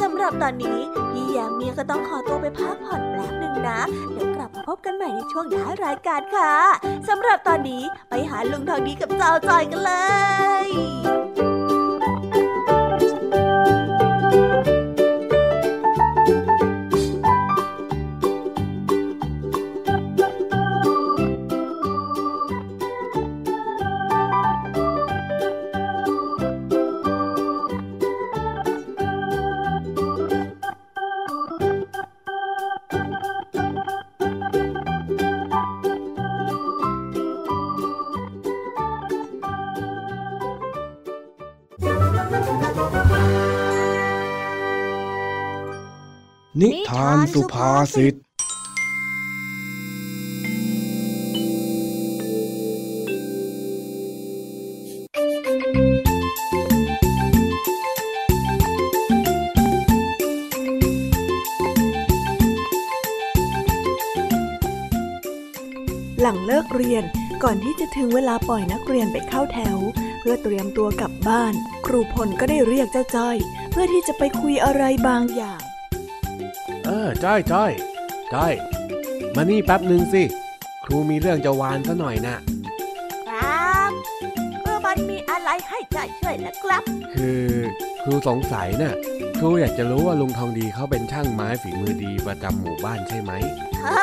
[0.00, 0.78] สำหรับตอนนี้
[1.10, 3.80] พี่ยามีก็ต้องขอตัวไปพักผ่อนแป๊บหนึ่งนะ
[4.12, 6.52] เดี๋ยวกลับมาพบกันใหม่ในช่วงท้ายรายการค่ะ
[7.08, 9.92] สำหรับตอนนี้ไปหาลุงทองดีกับเจ้าจอยกันเล
[10.66, 11.59] ย
[47.32, 48.14] สุภาษิต
[66.20, 67.04] หลังเลิกเรียน
[67.42, 69.78] ก่อนที่จะถึงเวลาปล่อยนักเรียนไปเข้าแถว
[70.20, 71.54] เพื่อเตรียมตัวกลับบ้าน
[71.86, 73.36] ครูพลก็ได้เรียกเจ้าจ้อย
[73.70, 75.60] เพื่อที่จะไปคุยอะไรบางอย่าง
[77.24, 77.72] จ้อยจ้อย
[78.34, 78.52] จ้อย
[79.36, 80.22] มานี่แป๊บหนึ่งสิ
[80.84, 82.36] ครูมีเรื่องจะวานซะหน่อยนะ
[83.28, 83.92] ครับ
[85.50, 86.82] เมื่อมันมีอะไรให้ใจช่วยนะครับ
[87.14, 87.44] คือ
[88.02, 88.94] ครูสงสัยนะ่ะ
[89.38, 93.32] ครูอยากจะรู้ว่าลุงทองดีเขาเป็นช่างไม้ฝีมือดีประจำหมู่บ้านใช่ไหม
[93.84, 94.02] ฮ่า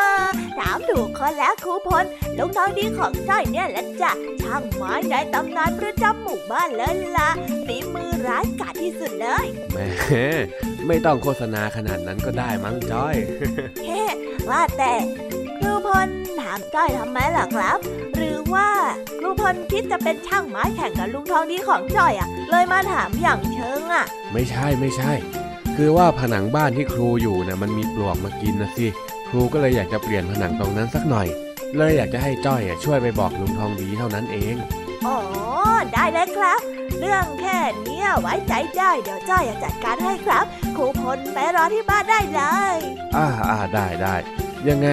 [0.60, 2.06] ถามถูกคนแล้วครูพล
[2.38, 4.12] ลุงทองดีของจ้อยเนี่ยแหละจ้ะ
[4.44, 7.30] ช่างไม้ในตำนานประจำหมู่บ้านเลยล่ะ
[7.66, 9.78] ฝีมือร้ายกาจที่สุดเลยแหม
[10.88, 13.16] ไม่ต้องโฆษณาขนาดนั้นก็ได้มั้งจ้อย
[13.86, 14.04] เฮ้
[14.50, 14.94] ว่าแต่
[15.60, 16.08] ครูพล
[16.42, 17.97] ถามจ้อยทำไมล่ะครับหรือ
[18.56, 18.70] ว่า
[19.20, 25.12] ครูพลคิดจะเป็นช่างไม้แข่งกับลุงทองดีของจ้อยอะ เลยมาถามอย่างเชิงอะ ไม่ใช่ไม่ใช่
[25.76, 28.88] คือว่าผนังบ้านที่ครูอยู่นะ่ะมันมีปลวกมากินนะสิ
[29.30, 31.28] ครูก็เลยอยากจะเปลี่ยนผนังตรงนั้นสักหน่อย
[31.78, 34.56] เลยอยากจะให้จ้อยอะช่วยไปบอกลุงทองดีเท่านั้นเอง
[35.06, 35.18] อ๋อ
[35.94, 36.62] ได้เลยครับ
[37.00, 40.46] เรื่องแค่เนี้ยไว้ใจได้เดี๋ยวจ้อยจะจัดการให้ครับ
[40.78, 42.42] ครูพลไปรอที่บ้านได้เล
[42.76, 42.78] ย
[43.16, 44.16] อ่าอ่าได้ได้
[44.70, 44.90] ยังไง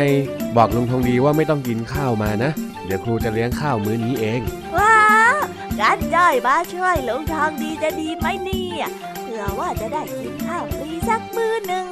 [0.57, 2.51] บอกลุงทองดีว่าไม่ต้องกินข้าวมานะ
[2.87, 4.41] เดี๋ยวครูจะเลี้ยงข้าวมื้อนี้เอง
[4.77, 4.99] ว้า
[5.35, 5.37] ว
[5.81, 8.85] การจ้อยมาช่วยลุงทองดีจะดีไหมเนี่ย
[9.23, 11.87] เผื่อว่าจะได้กินข้าวฟรีสักมื้อหนึ่ง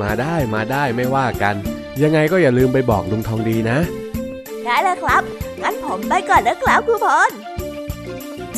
[0.00, 1.54] มาได้มาได้ไม่ว่ากัน
[2.02, 3.78] ยังไงก็อย่าลืมไปบอกลุงทองดีนะ
[4.64, 5.22] ได้เลยครับ
[5.62, 7.30] งั้นผมไปก่อนนะครับครูพล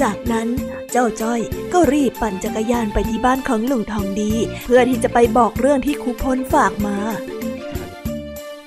[0.03, 0.49] จากนั้น
[0.93, 1.41] เจ้าจ้อย
[1.73, 4.33] ก็รีบปั่นจักรยานไปที่บ้านของลุงทองดี
[4.65, 6.97] เพื่อที่จะไปบอกเรื่องที่ครูพลฝากมา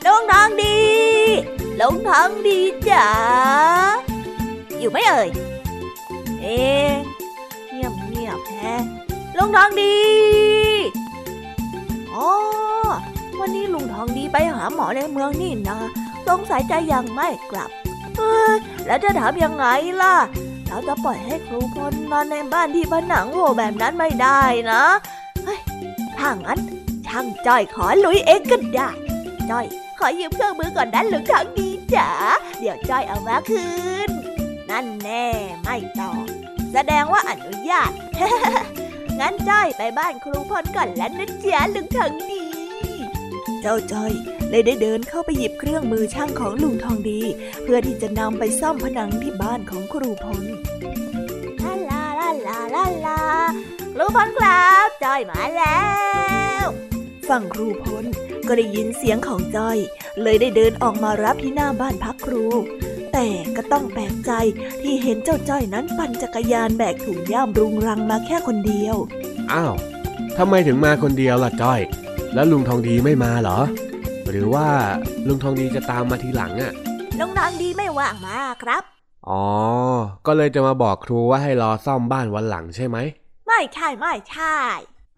[0.05, 0.77] ลุงทองดี
[1.79, 3.07] ลุงทองดีจ๋า
[4.79, 5.29] อยู่ไหมเอ่ย
[6.41, 6.59] เอ๊
[7.69, 8.81] เงียบเงียบแฮะ
[9.37, 9.95] ลุงทองดี
[12.13, 12.29] อ๋อ
[13.39, 15.77] วันนี้ลุงทองดีไปหาหมอในเมืองนี่นะ
[16.27, 17.69] สงสัยจะยังไม่กลับ
[18.17, 19.65] เอ้ยแล้วจะถามยังไง
[20.01, 20.15] ล่ะ
[20.67, 24.41] เราจะปล่อยให้ครูพลนอนในบ้านที่ผนังโหว่แบบนั้นไม่ได้
[24.71, 24.83] นะ
[25.43, 25.59] เฮ้ย
[26.17, 26.59] ถ้างั้น
[27.07, 28.89] ช่างจ้อยขอลุยเองก็ได้
[29.49, 29.65] จ้อย
[30.01, 32.09] ขอยืมเครื่องมือก่อนนะลุงทองดีจ๋า
[32.59, 33.67] เดี๋ยวจ้อยเอามาคื
[34.07, 34.09] น
[34.69, 35.25] นั่นแน่
[35.61, 36.25] ไม่ตอบ
[36.73, 37.91] แสดงว่าอนุญาต
[39.19, 42.45] งั้นจ้อยไปบ้านครูพลก่อนแล้วนะจ๊ะลุงทองดี
[43.61, 44.13] เจ้าจ้อย
[44.49, 47.21] เลยได้เดินเข้าไปหยิบเครื่องมือช่างของลุงทองดี
[47.63, 50.43] เพื่อที่จะนำไปซ่อมผนังที่บ้านของครูพล
[51.61, 53.21] ลาลาลาลาลาลา
[53.93, 55.81] ครูพลครับจ้อยมาแล้
[56.63, 56.65] ว
[57.29, 58.05] ฝั่งครูพล
[58.47, 59.77] ก็ได้ยินเสียงของจ้อย
[60.21, 62.45] เลยได้เดินออกมารับที่หน้าบ้านพักครู
[63.13, 64.31] แต่ก็ต้องแปลกใจ
[64.81, 68.95] ที่เห็นเจ้าจ้อยนั้นปั่นจักรยานแบกถุงย่ามรุงรังมาแค่คนเดียว
[69.51, 69.73] อ้าว
[70.37, 71.81] ทำไมถึงมาคนเดียวล่ะจ้อย
[72.33, 73.59] แล้วลุงทองดีไม่มาเหรอ
[74.29, 74.67] หรือว่า
[75.27, 76.73] ลุงทองดีจะตามมาทีหลังอะ
[77.19, 78.83] ลุงทองดีไม่ว่างมาครับ
[79.29, 79.43] อ๋อ
[80.25, 82.97] ก็เลยจะมาบอกครูว่าให้รอซ่อมบ้านวันหลังใช่ไหม
[83.47, 84.57] ไม่ใช่ไม่ใช่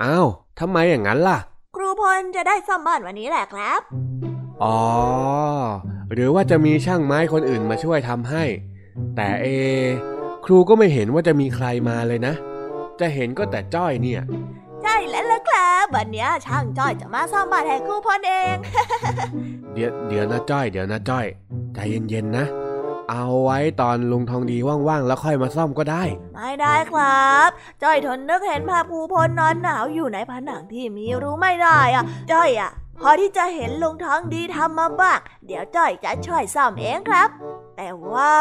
[0.04, 0.28] อ้าว
[0.60, 1.40] ทำไมอย่างนั้นล่ะ
[1.76, 3.82] ครูพลจะได้ซ่อมบ้านวันนี้แหละครับ
[4.64, 4.80] อ๋อ
[6.14, 8.44] หรือว่าจะมีช่างไม้คนอื่นมาช่วยทำให้
[9.16, 9.48] แต่เอ
[10.46, 12.34] ครูก็ไม่เห็นว่าจะมีใครมาเลยนะ
[13.00, 14.22] จะเห็นก็แต่จ้อยเนี่ย
[14.82, 18.56] ใช่แล้วล่ะครับวันเนี้ยช่างจ้อยจะมาซ่อมบ้านให้ครูพลเอง
[19.74, 21.26] เดี๋ยวเดี๋ยวนะจ้อย เดี๋ยวนะจ้อย
[21.74, 21.78] ใจ
[22.10, 22.46] เย็นๆนะ
[23.12, 26.04] เอาไว้ตอนลุงทองดีว่างๆ แล้วค่อยมาซ่อมก็ได้
[26.36, 27.50] ไม่ได้ครับ
[27.84, 37.30] จ้อยทนนึกเห็นภาพครูพลนอนหนาวอยู่ในผนังที่มีรูไม่ได้อะ จ้อยอะ พอที่จะเห็นลุงทองดีทำมาบ้าง เดี๋ยวจ้อยจะช่วยซ่อมเองครับ
[37.78, 38.36] แต่ว่า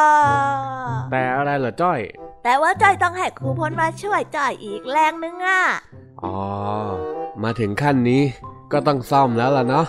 [1.12, 2.00] แต่อะไรเหรอจ้อย
[2.44, 5.62] แต่ว่าจ้อยต้องให้ครูพลมาช่วยจ้อยอีกแรงนึงอะ
[6.22, 6.36] อ๋อ
[7.42, 8.22] มาถึงขั้นนี้
[8.72, 9.86] ก็ต้องซ่อมแล้วล่ะเนาะ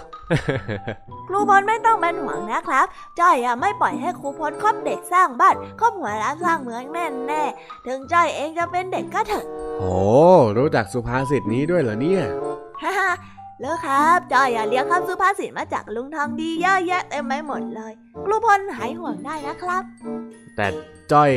[1.28, 2.86] ครูพลไม่ต้องเป็นห่วงนะครับ
[3.20, 9.46] จ้อยอะไม่ปล่อยให้ครูพลคบเด็กสร้างบ้านคบหัวร้านสร้างเมืองแน่แน่ๆถึงจ้อยเองจะเป็นเด็กก็เถอะ
[9.80, 9.84] โห
[10.58, 12.24] รู้จักสุภาษิตนี้ด้วยเหรอเนี่ย
[12.82, 13.12] ฮ่าฮ่า
[13.60, 17.94] เลอครับจ้อยอะเลี้ยงคำสุภาษิตมาจากลุงทองดีเยอะแยะเต็มไปหมดเลย
[18.26, 19.84] ครูพลหายห่วงได้นะครับ
[20.56, 20.68] แต่
[21.12, 21.32] จ้อย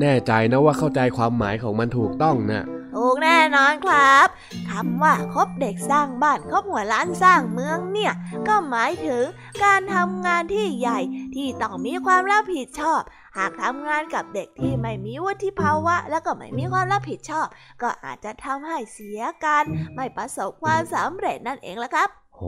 [0.00, 4.26] แน่ใจนะว่าเข้าใจความหมายของมันถูกต้องนะ ถูกแน่นอนครับ
[4.70, 8.12] คำว่าคบเด็กสร้างบ้านคบหัวล้านสร้างเมืองเนี่ย
[8.48, 9.24] ก็หมายถึง
[9.64, 11.00] การทำงานที่ใหญ่
[11.34, 13.00] ที่ต้องมีความรับผิดชอบ
[13.38, 17.46] หากทำงานกับเด็กที่ไม่มีวุฒิภาวะ แล้วก็ไม่มีความรับผิดชอบ
[17.82, 19.64] ก็อาจจะทำให้เสียการ
[19.94, 22.42] ไม่ประสบความสำเร็จนั่นเองละครับ โห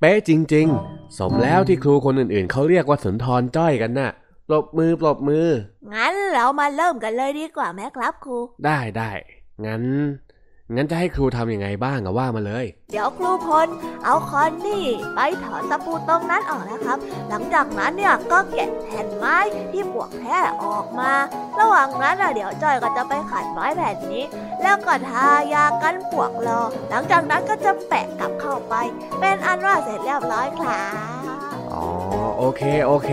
[0.00, 4.12] เป๊ะจริง ๆ สมแล้วที่ครูคนอื่นๆเขาเรียกว่าสุนทรจ้อยกันนะ่ะ
[4.48, 5.48] ปรบมือปรบมือ
[5.94, 9.10] งั้นเรามาเริ่มกันเลยดีกว่าไหมครับครู ได้ได้
[9.66, 9.82] งั้น
[10.76, 13.68] งั้นจะให้ครูทำยังไงบ้างอะว่ามาเลย เดี๋ยวครูพล
[14.04, 14.84] เอาคอนนี่
[15.14, 16.98] ไปถอนตะปูตรงนั้นออกนะครับ
[17.28, 19.36] หลังจากนั้นเนี่ยก็แกะแผ่นไม้
[19.72, 21.12] ที่ปวกแท้ออกมา
[21.60, 24.24] ระหว่างนั้นน่ะเดี๋ยวจอยก็จะไปขัดไม้แผ่นนี้
[24.62, 28.74] แล้วก็ทายากันปวกรอ หลังจากนั้นก็จะแปะกลับเข้าไป
[29.20, 30.92] เป็นอันว่าเสร็จเรียบร้อยครับ
[31.74, 31.86] อ๋อ
[32.38, 33.10] โอเคโอเค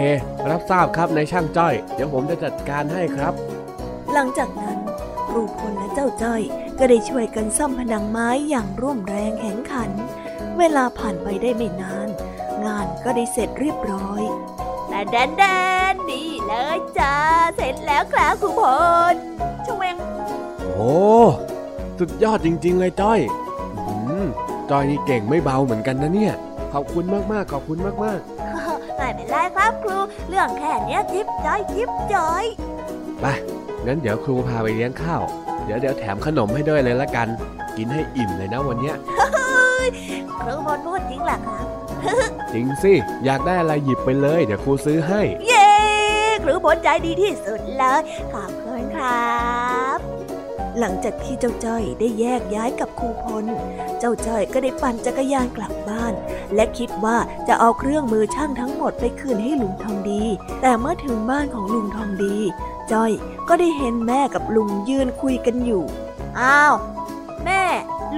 [0.49, 3.33] รับทราบครับในายช่างจ้อย เดี๋ยวผมจะจัดการให้ครับ
[4.13, 4.94] หลังจากนั้นค
[5.35, 6.41] รูพลและเจ้าจ้อย
[6.79, 9.89] ก็ได้ช่วยกันซ่อมผนังไม้อย่างร่วมแรงแข็งขัน
[10.57, 12.09] เวลาผ่านไปได้ไม่นาน
[12.65, 14.23] งานก็ได้เสร็จเรียบร้อย
[14.89, 15.43] แต่แดนแด
[15.91, 17.15] นนี่เลยจ้า
[17.55, 18.61] เสร็จแล้วครับครูพ
[19.13, 19.15] ล
[19.65, 19.95] ชวง
[20.73, 20.93] โอ้
[21.99, 23.19] สุดยอดจริง ๆ เลยจ้อย
[23.87, 24.25] อืม
[24.69, 26.33] จ้อยนี่เก่งไม่เบาเหมือนกันนะเนี่ย
[26.73, 29.97] ขอบคุณมากๆขอบคุณมากไม่เป็นไรครับครู
[30.29, 33.25] เรื่องแค่เนี้ยจิ๊บจ้อยจิ๊บจ้อยๆไป
[33.87, 35.21] งั้นเดี๋ยวครูพาไปเลี้ยงข้าว
[35.65, 37.27] เดี๋ยวเดี๋ยวแถมขนมให้ด้วยเลยละกัน
[37.77, 38.95] กินให้อิ่มเลยนะวันเนี้ย
[40.39, 41.65] ครูพลพูดจริงเหรอครับ
[42.53, 42.93] จริงสิ
[43.25, 45.69] อยากได้อะไรหยิบไปเลย เดี๋ยวครูซื้อให้ เย้
[46.43, 48.01] ครูพลใจดีที่สุดเลย
[48.33, 49.99] ขอบคุณครับ
[50.79, 53.45] หลังจากที่เจ้าจ้อยได้แยกย้ายกับครูพล
[53.99, 56.13] เจ้าจ้อยก็ได้ปั่นจักรยานกลับบ้าน
[56.55, 57.17] และคิดว่า
[57.47, 60.23] จะเอาเครื่องมือช่างทั้งหมดไปคืนให้ลุงทองดี
[60.61, 62.37] แต่เมื่อถึงบ้านของลุงทองดี
[62.91, 63.11] จ้อย
[63.49, 65.83] ก็ได้เห็นแม่กับลุงยืนคุยกันอยู่
[66.39, 66.75] อ้าว
[67.45, 67.63] แม่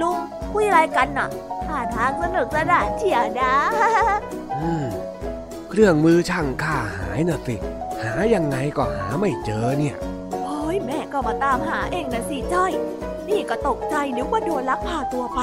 [0.00, 0.16] ลุง
[0.52, 1.28] คุยอะไรกันน่ะ
[1.66, 3.54] ท่าทางสนุกสนานเชียวนะ
[4.60, 4.86] อืม
[5.70, 7.56] เครื่องมือช่างข้าหายน่ะสิ
[8.02, 9.96] หายังไงก็หาไม่เจอเนี่ย
[10.44, 12.72] โอ้ยแม่ก็มาตามหาเองนะสิจ้อย
[13.28, 15.40] นี่ก็ตกใจนึกว่าโดนลักพาตัวไป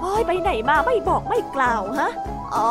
[0.00, 2.10] โอ้ยไปไหนมาไม่บอกไม่กล่าวฮะ
[2.54, 2.68] อ๋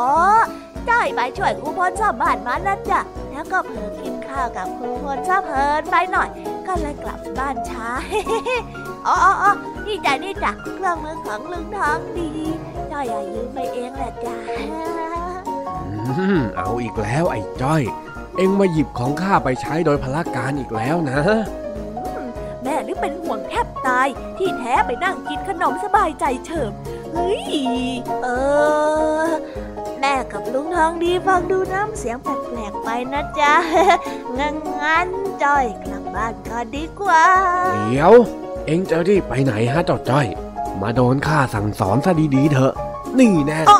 [0.88, 6.28] จ้อยไปช่วยครูพลซ่อมบ้านมานะจ๊ะแล้วก็เผลอกิน ข้าวกับครูพลซะเพลินไปหน่อย
[6.66, 7.88] ก็เลยกลับบ้านช้า
[9.06, 9.52] อ๋ออ๋ออ๋อ
[9.86, 12.30] นี่จ้ะนี่จ้ะเครื่องมือของลุงทองดี
[12.92, 14.36] จ้อยอย่ายืมไปเองแหละจ้ะ
[15.88, 17.82] อืมเอาอีกแล้วไอ้จ้อย
[18.36, 21.20] เอ็งมาหยิบของข้าไปใช้โดยพละการอีกแล้วนะ
[21.96, 22.24] อืม
[22.62, 24.08] แม่นึกเป็นห่วงแทบตาย
[24.38, 26.72] ที่แท้ไปนั่งกินขนมสบายใจเฉิบ
[27.12, 27.44] เฮ้ย
[28.22, 28.28] เอ
[29.24, 29.28] อ
[30.00, 33.54] แม่กับลุงทองดีฟังดูน้ำเสียงแปลกๆไปนะจ๊ะ
[34.38, 35.08] งั้นงั้น
[35.42, 37.24] จอยกลับบ้านก่อนดีกว่า
[37.88, 38.12] เดี๋ยว
[38.66, 40.26] เอ็งจะรีบไปไหนฮะเจ้าจ้อย
[40.82, 42.72] มาโดนข้าสั่งสอนซะดีๆเถอะ
[43.18, 43.78] นี่แน่โอ้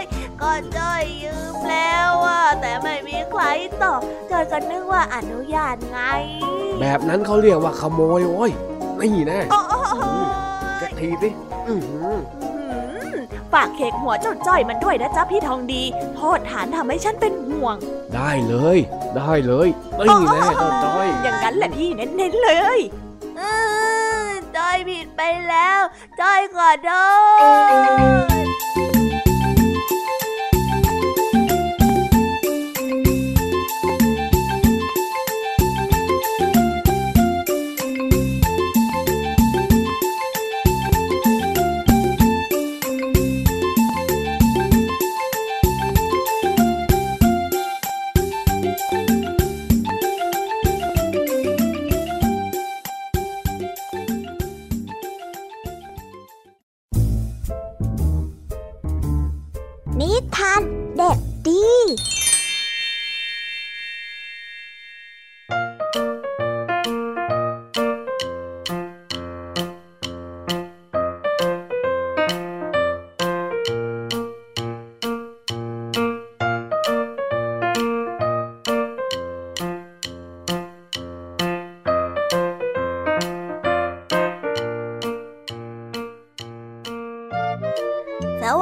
[0.00, 0.02] ย
[0.42, 3.42] ก็จอยยืมแล้วอะแต่ไม่มีใคร
[3.82, 4.00] ตอบ
[4.30, 5.98] จอยก็นึกว่าอนุญาตไง
[6.80, 8.52] แบบนั้นเขาเรียกว่าขโมยโว้ย
[9.00, 9.67] นี่แน่โอ้ยสัก
[11.00, 11.28] ทีสิ
[11.68, 13.16] อื้อหืออื้อหือ
[13.52, 15.82] ฝากเค้กหัวเจ้าจ้อยมันด้วยนะจ๊ะพี่ทองดี
[16.16, 17.76] โทษฐานทำให้ฉันเป็นห่วง
[18.14, 18.78] ได้เลย
[19.16, 19.68] ได้เลย
[20.06, 22.78] นี่แน่เจ้าจ้อย อย่างนั้นแหละพี่เน้นๆเลย
[23.36, 23.42] เอ
[24.26, 25.80] อจ้อยผิดไปแล้ว
[26.20, 26.90] จ้อยขอโท
[28.96, 28.97] ษ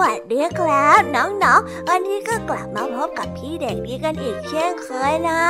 [0.01, 5.43] วัสดีครับน้องๆ วันนี้ก็กลับมาพบกับพี่เด็กดีกันอีกเช่นเคยนะ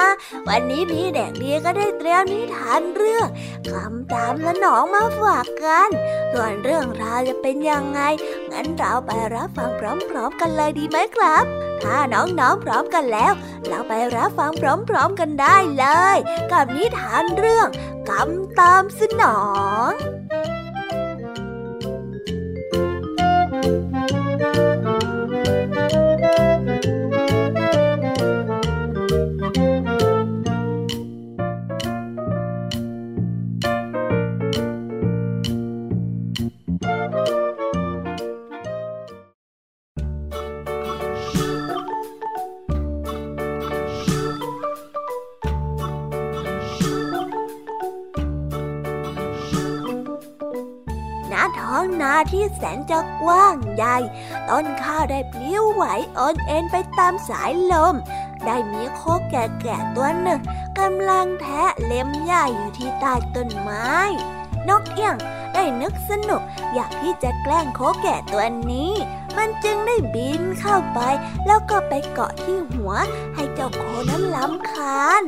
[0.49, 3.27] วันนี้พี่เด็กดีก็ได้เตรียมนิทานเรื่อง
[3.71, 5.89] คำตามและหนองมาฝากกัน
[6.33, 8.01] ส่วนเรื่องราวจะเป็นยังไง
[8.53, 11.45] งั้นเราไปรับฟังพร้อมๆกันเลยดีไหมครับ
[11.83, 13.33] ถ้าน้องๆพร้อมกันแล้ว
[13.67, 14.63] เราไปรับฟังพ
[14.95, 16.17] ร้อมๆกันได้เลย
[16.53, 17.69] กับนิทานเรื่อง
[18.09, 19.41] คำตามสนอ
[19.91, 20.16] ง
[52.57, 53.97] แสนจะกว้างใหญ่
[54.49, 55.85] ต้นข้าวได้ปลิ้วไหว
[56.15, 57.95] โอนเอ็นไปตามสายลม
[58.47, 59.01] ได้มีโค
[59.31, 60.41] แก่ๆตัวหนึ่ง
[60.79, 63.89] กำลังแทะเล็มหญ้าอยู่ที่ใต้ต้นไม้
[64.69, 65.17] นกเอี้ยง
[65.55, 66.43] ได้นึกสนุก
[66.75, 68.93] อยากที่จะแกล้งโคแก่ตัวนี้
[69.37, 71.01] มันจึงได้บินเข้าไป
[71.47, 72.93] แล้วก็ไปเกาะที่หัว
[73.35, 75.23] ให้เจ้าโคนั้นล้ำคาญ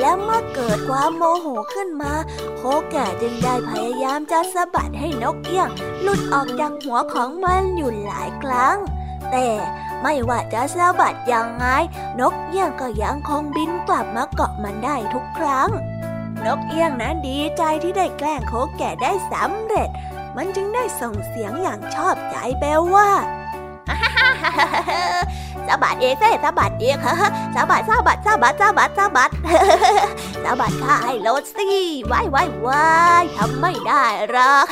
[0.00, 2.12] แล้วเมื่อเกิดความโมโหขึ้นมา
[2.56, 5.68] โคแก่จึงได้พยายามจะสะบัดให้นกเอี้ยง
[6.02, 8.76] หลุดออกจากหัวของมันอยู่หลายครั้ง
[9.30, 9.48] แต่
[10.02, 11.66] ไม่ว่าจะสะบัดยังไง
[12.20, 15.70] นกเอี้ยงก็ยังคงบินกลับมาเกาะมันได้ทุกครั้ง
[16.46, 19.88] นกเอี้ยงนั้นดีใจที่ได้แกล้งโคแก่ได้สำเร็จ
[20.36, 23.10] มันจึงได้ส่งเสียงอย่างชอบใจแปลว่า
[25.68, 27.14] สะบัดเองเซ่สะบัดเองฮะ
[27.54, 29.30] สะบัดสะบัดสะบัดสะบัดสะบัด
[30.44, 31.66] สะบัดข้าให้โลดสิ
[32.10, 32.88] ว้ายว้ายว้า
[33.22, 34.66] ยทำไม่ได้หรอก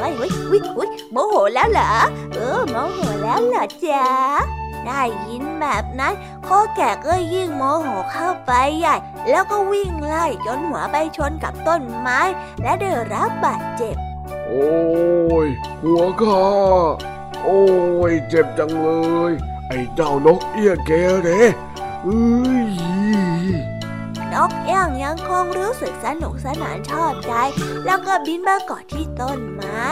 [0.00, 1.92] ว้ายว้ายวิวิโมโหแล้วเหรอ
[2.34, 4.06] เออโมโหแล้วเหรอจ๊ะ
[4.86, 6.14] ได้ยินแบบนั้น
[6.44, 8.96] โคแก่ก็ยิ่งโมโหเข้าไปใหญ่
[9.30, 12.20] แล้วก็วิ่งไล่จนหัวไปชนกับต้นไม้
[12.62, 13.96] และได้รับบาดเจ็บ
[14.46, 14.68] โอ้
[15.46, 15.48] ย
[15.82, 16.46] หัวข้า
[17.44, 17.60] โอ้
[18.10, 18.88] ย เจ็บจังเล
[19.30, 19.32] ย
[19.72, 20.90] ไอ้เจ้านกเอี้ยแก
[21.24, 21.40] เด้
[22.02, 22.20] เอ้
[22.62, 22.70] ย
[24.32, 27.32] นกเอี้ยงยังคงรู้สึกสนุกสนานชอบใจ
[27.86, 29.84] แล้วก็บินมาเกาะที่ต้นไม้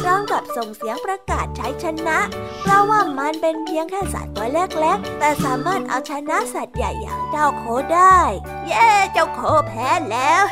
[0.00, 2.18] พร้องกับส่งเสียงประกาศใช้ชนะ
[2.62, 7.62] เพราะว่ามันเป็นเพียงแค่สัตว์ตัวเล็กๆ แต่สามารถเอาชนะสัตว์ใหญ่อย่างเจ้าโค
[7.94, 8.18] ได้
[8.66, 10.42] เย้ เจ้าโคแพ้แล้ว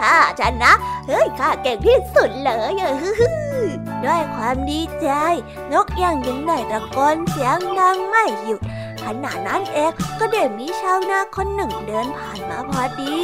[0.00, 0.72] ข้าชนะ
[1.08, 2.72] เฮ้ยข้าเก่งที่สุดเลย
[4.04, 5.08] ด้วยความดีใจ
[5.72, 8.60] นกยังยังได้ตะโกนเสียงดังไม่หยุด
[9.04, 13.16] ขณะนั้นเองก็เด็มีชาวนาคนหนึ่งเดินผ่านมาพอดี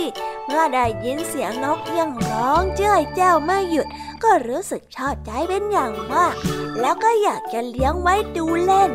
[0.47, 3.87] เมื่อได้ยินเสียงนกยังร้องเจ้ยเจ้าไม่หยุด
[4.23, 6.35] ก็รู้สึกชอบใจเป็นอย่างมาก
[6.81, 8.91] แล้วก็อยากจะเลี้ยงไว้ดูเล่น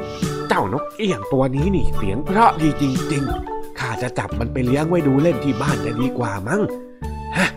[0.48, 6.62] เจ้านกเอี้ยงตัวนี้นี่เสียงเพราะดีจริงๆข้าจะจับมันไปเลี้ยงไว้ดูเล่นที่บ้านจะดีกว่ามั้ง
[7.38, 7.48] ฮะ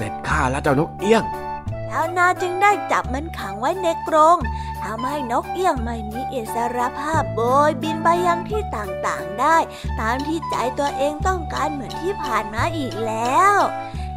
[0.00, 1.24] เสร็จข้าแล้วเจ้านกเอี้ยง
[1.88, 4.36] ชาวนาจึงได้จับมันขังไว้ในกรง
[4.82, 9.56] ทำให้นกเอี้ยงไม่มีอิสรภาพโบยบินไปยังที่ต่างๆได้
[10.00, 13.56] ตามที่ใจตัวเองต้องการเหมือนที่ผ่านมาอีกแล้ว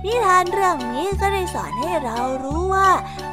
[0.04, 2.90] นิทานเรื่องนี้ก็ได้สอนให้เรารู้ว่า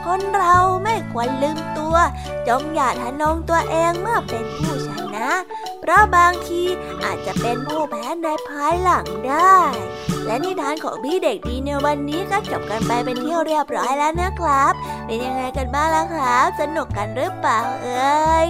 [0.06, 1.96] คนเราไม่ควรลืมตัว
[2.48, 4.79] จงอย่าทะนงตัวเองเมื่อเป็นผู้
[5.80, 6.62] เพราะบางที
[7.04, 9.58] อาจจะเป็นผู้แพ้ในภายหลังได้
[10.26, 14.72] และนิทานของพี่เด็กดีในวันนี้ก็จบกันไปเป็นที่เรียบร้อยแล้วนะครับ
[15.06, 18.48] เป็นยังไงกันบ้างล่ะครับสนุกกันหรือเปล่าเอ่ย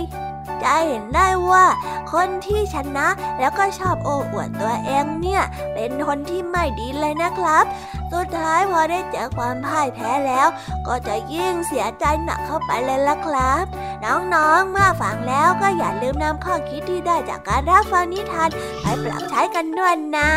[0.62, 1.64] จะเห็นได้ว่า
[2.12, 3.06] คนที่ชนะ
[3.40, 5.42] แล้วก็ชอบโอ้อวดตัวเองเนี่ย
[5.74, 7.64] เป็นคนที่ไม่ดีเลยนะครับ
[8.12, 10.48] สุดท้ายพอได้เจอความพ่ายแพ้แล้ว
[10.86, 13.64] ก็จะยิ่งเสียใจหนักเข้าไปเลยล่ะครับ
[14.04, 18.48] น้องๆเมื่อฟังแล้วก็อย่าลืมนำข้อคิดที่ได้จากการรับฟังนิทาน
[18.80, 20.32] ไปปรับใช้กันด้วยนะ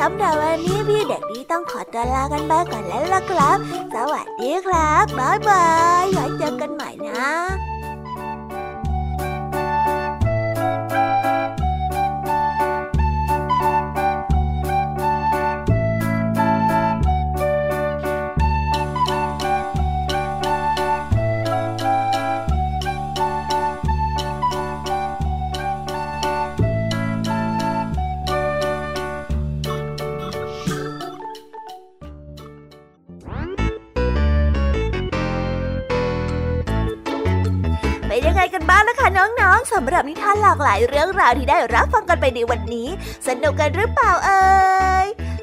[0.00, 3.56] สำหรับวันนี้พี่เด็กดีต้องขอตัวลากันไปก่อนแล้วล่ะครับ
[3.94, 5.66] สวัสดีครับบ๊ายบา
[6.02, 7.28] ยไว้เจอกันใหม่นะ
[38.70, 42.88] น้องๆสำหรับนิทานหลากหลายเรื่องราวที่ได้รับฟังกันไปในวันนี้
[43.26, 44.42] สนุกกันหรือเปล่าเอ่
[45.04, 45.37] ย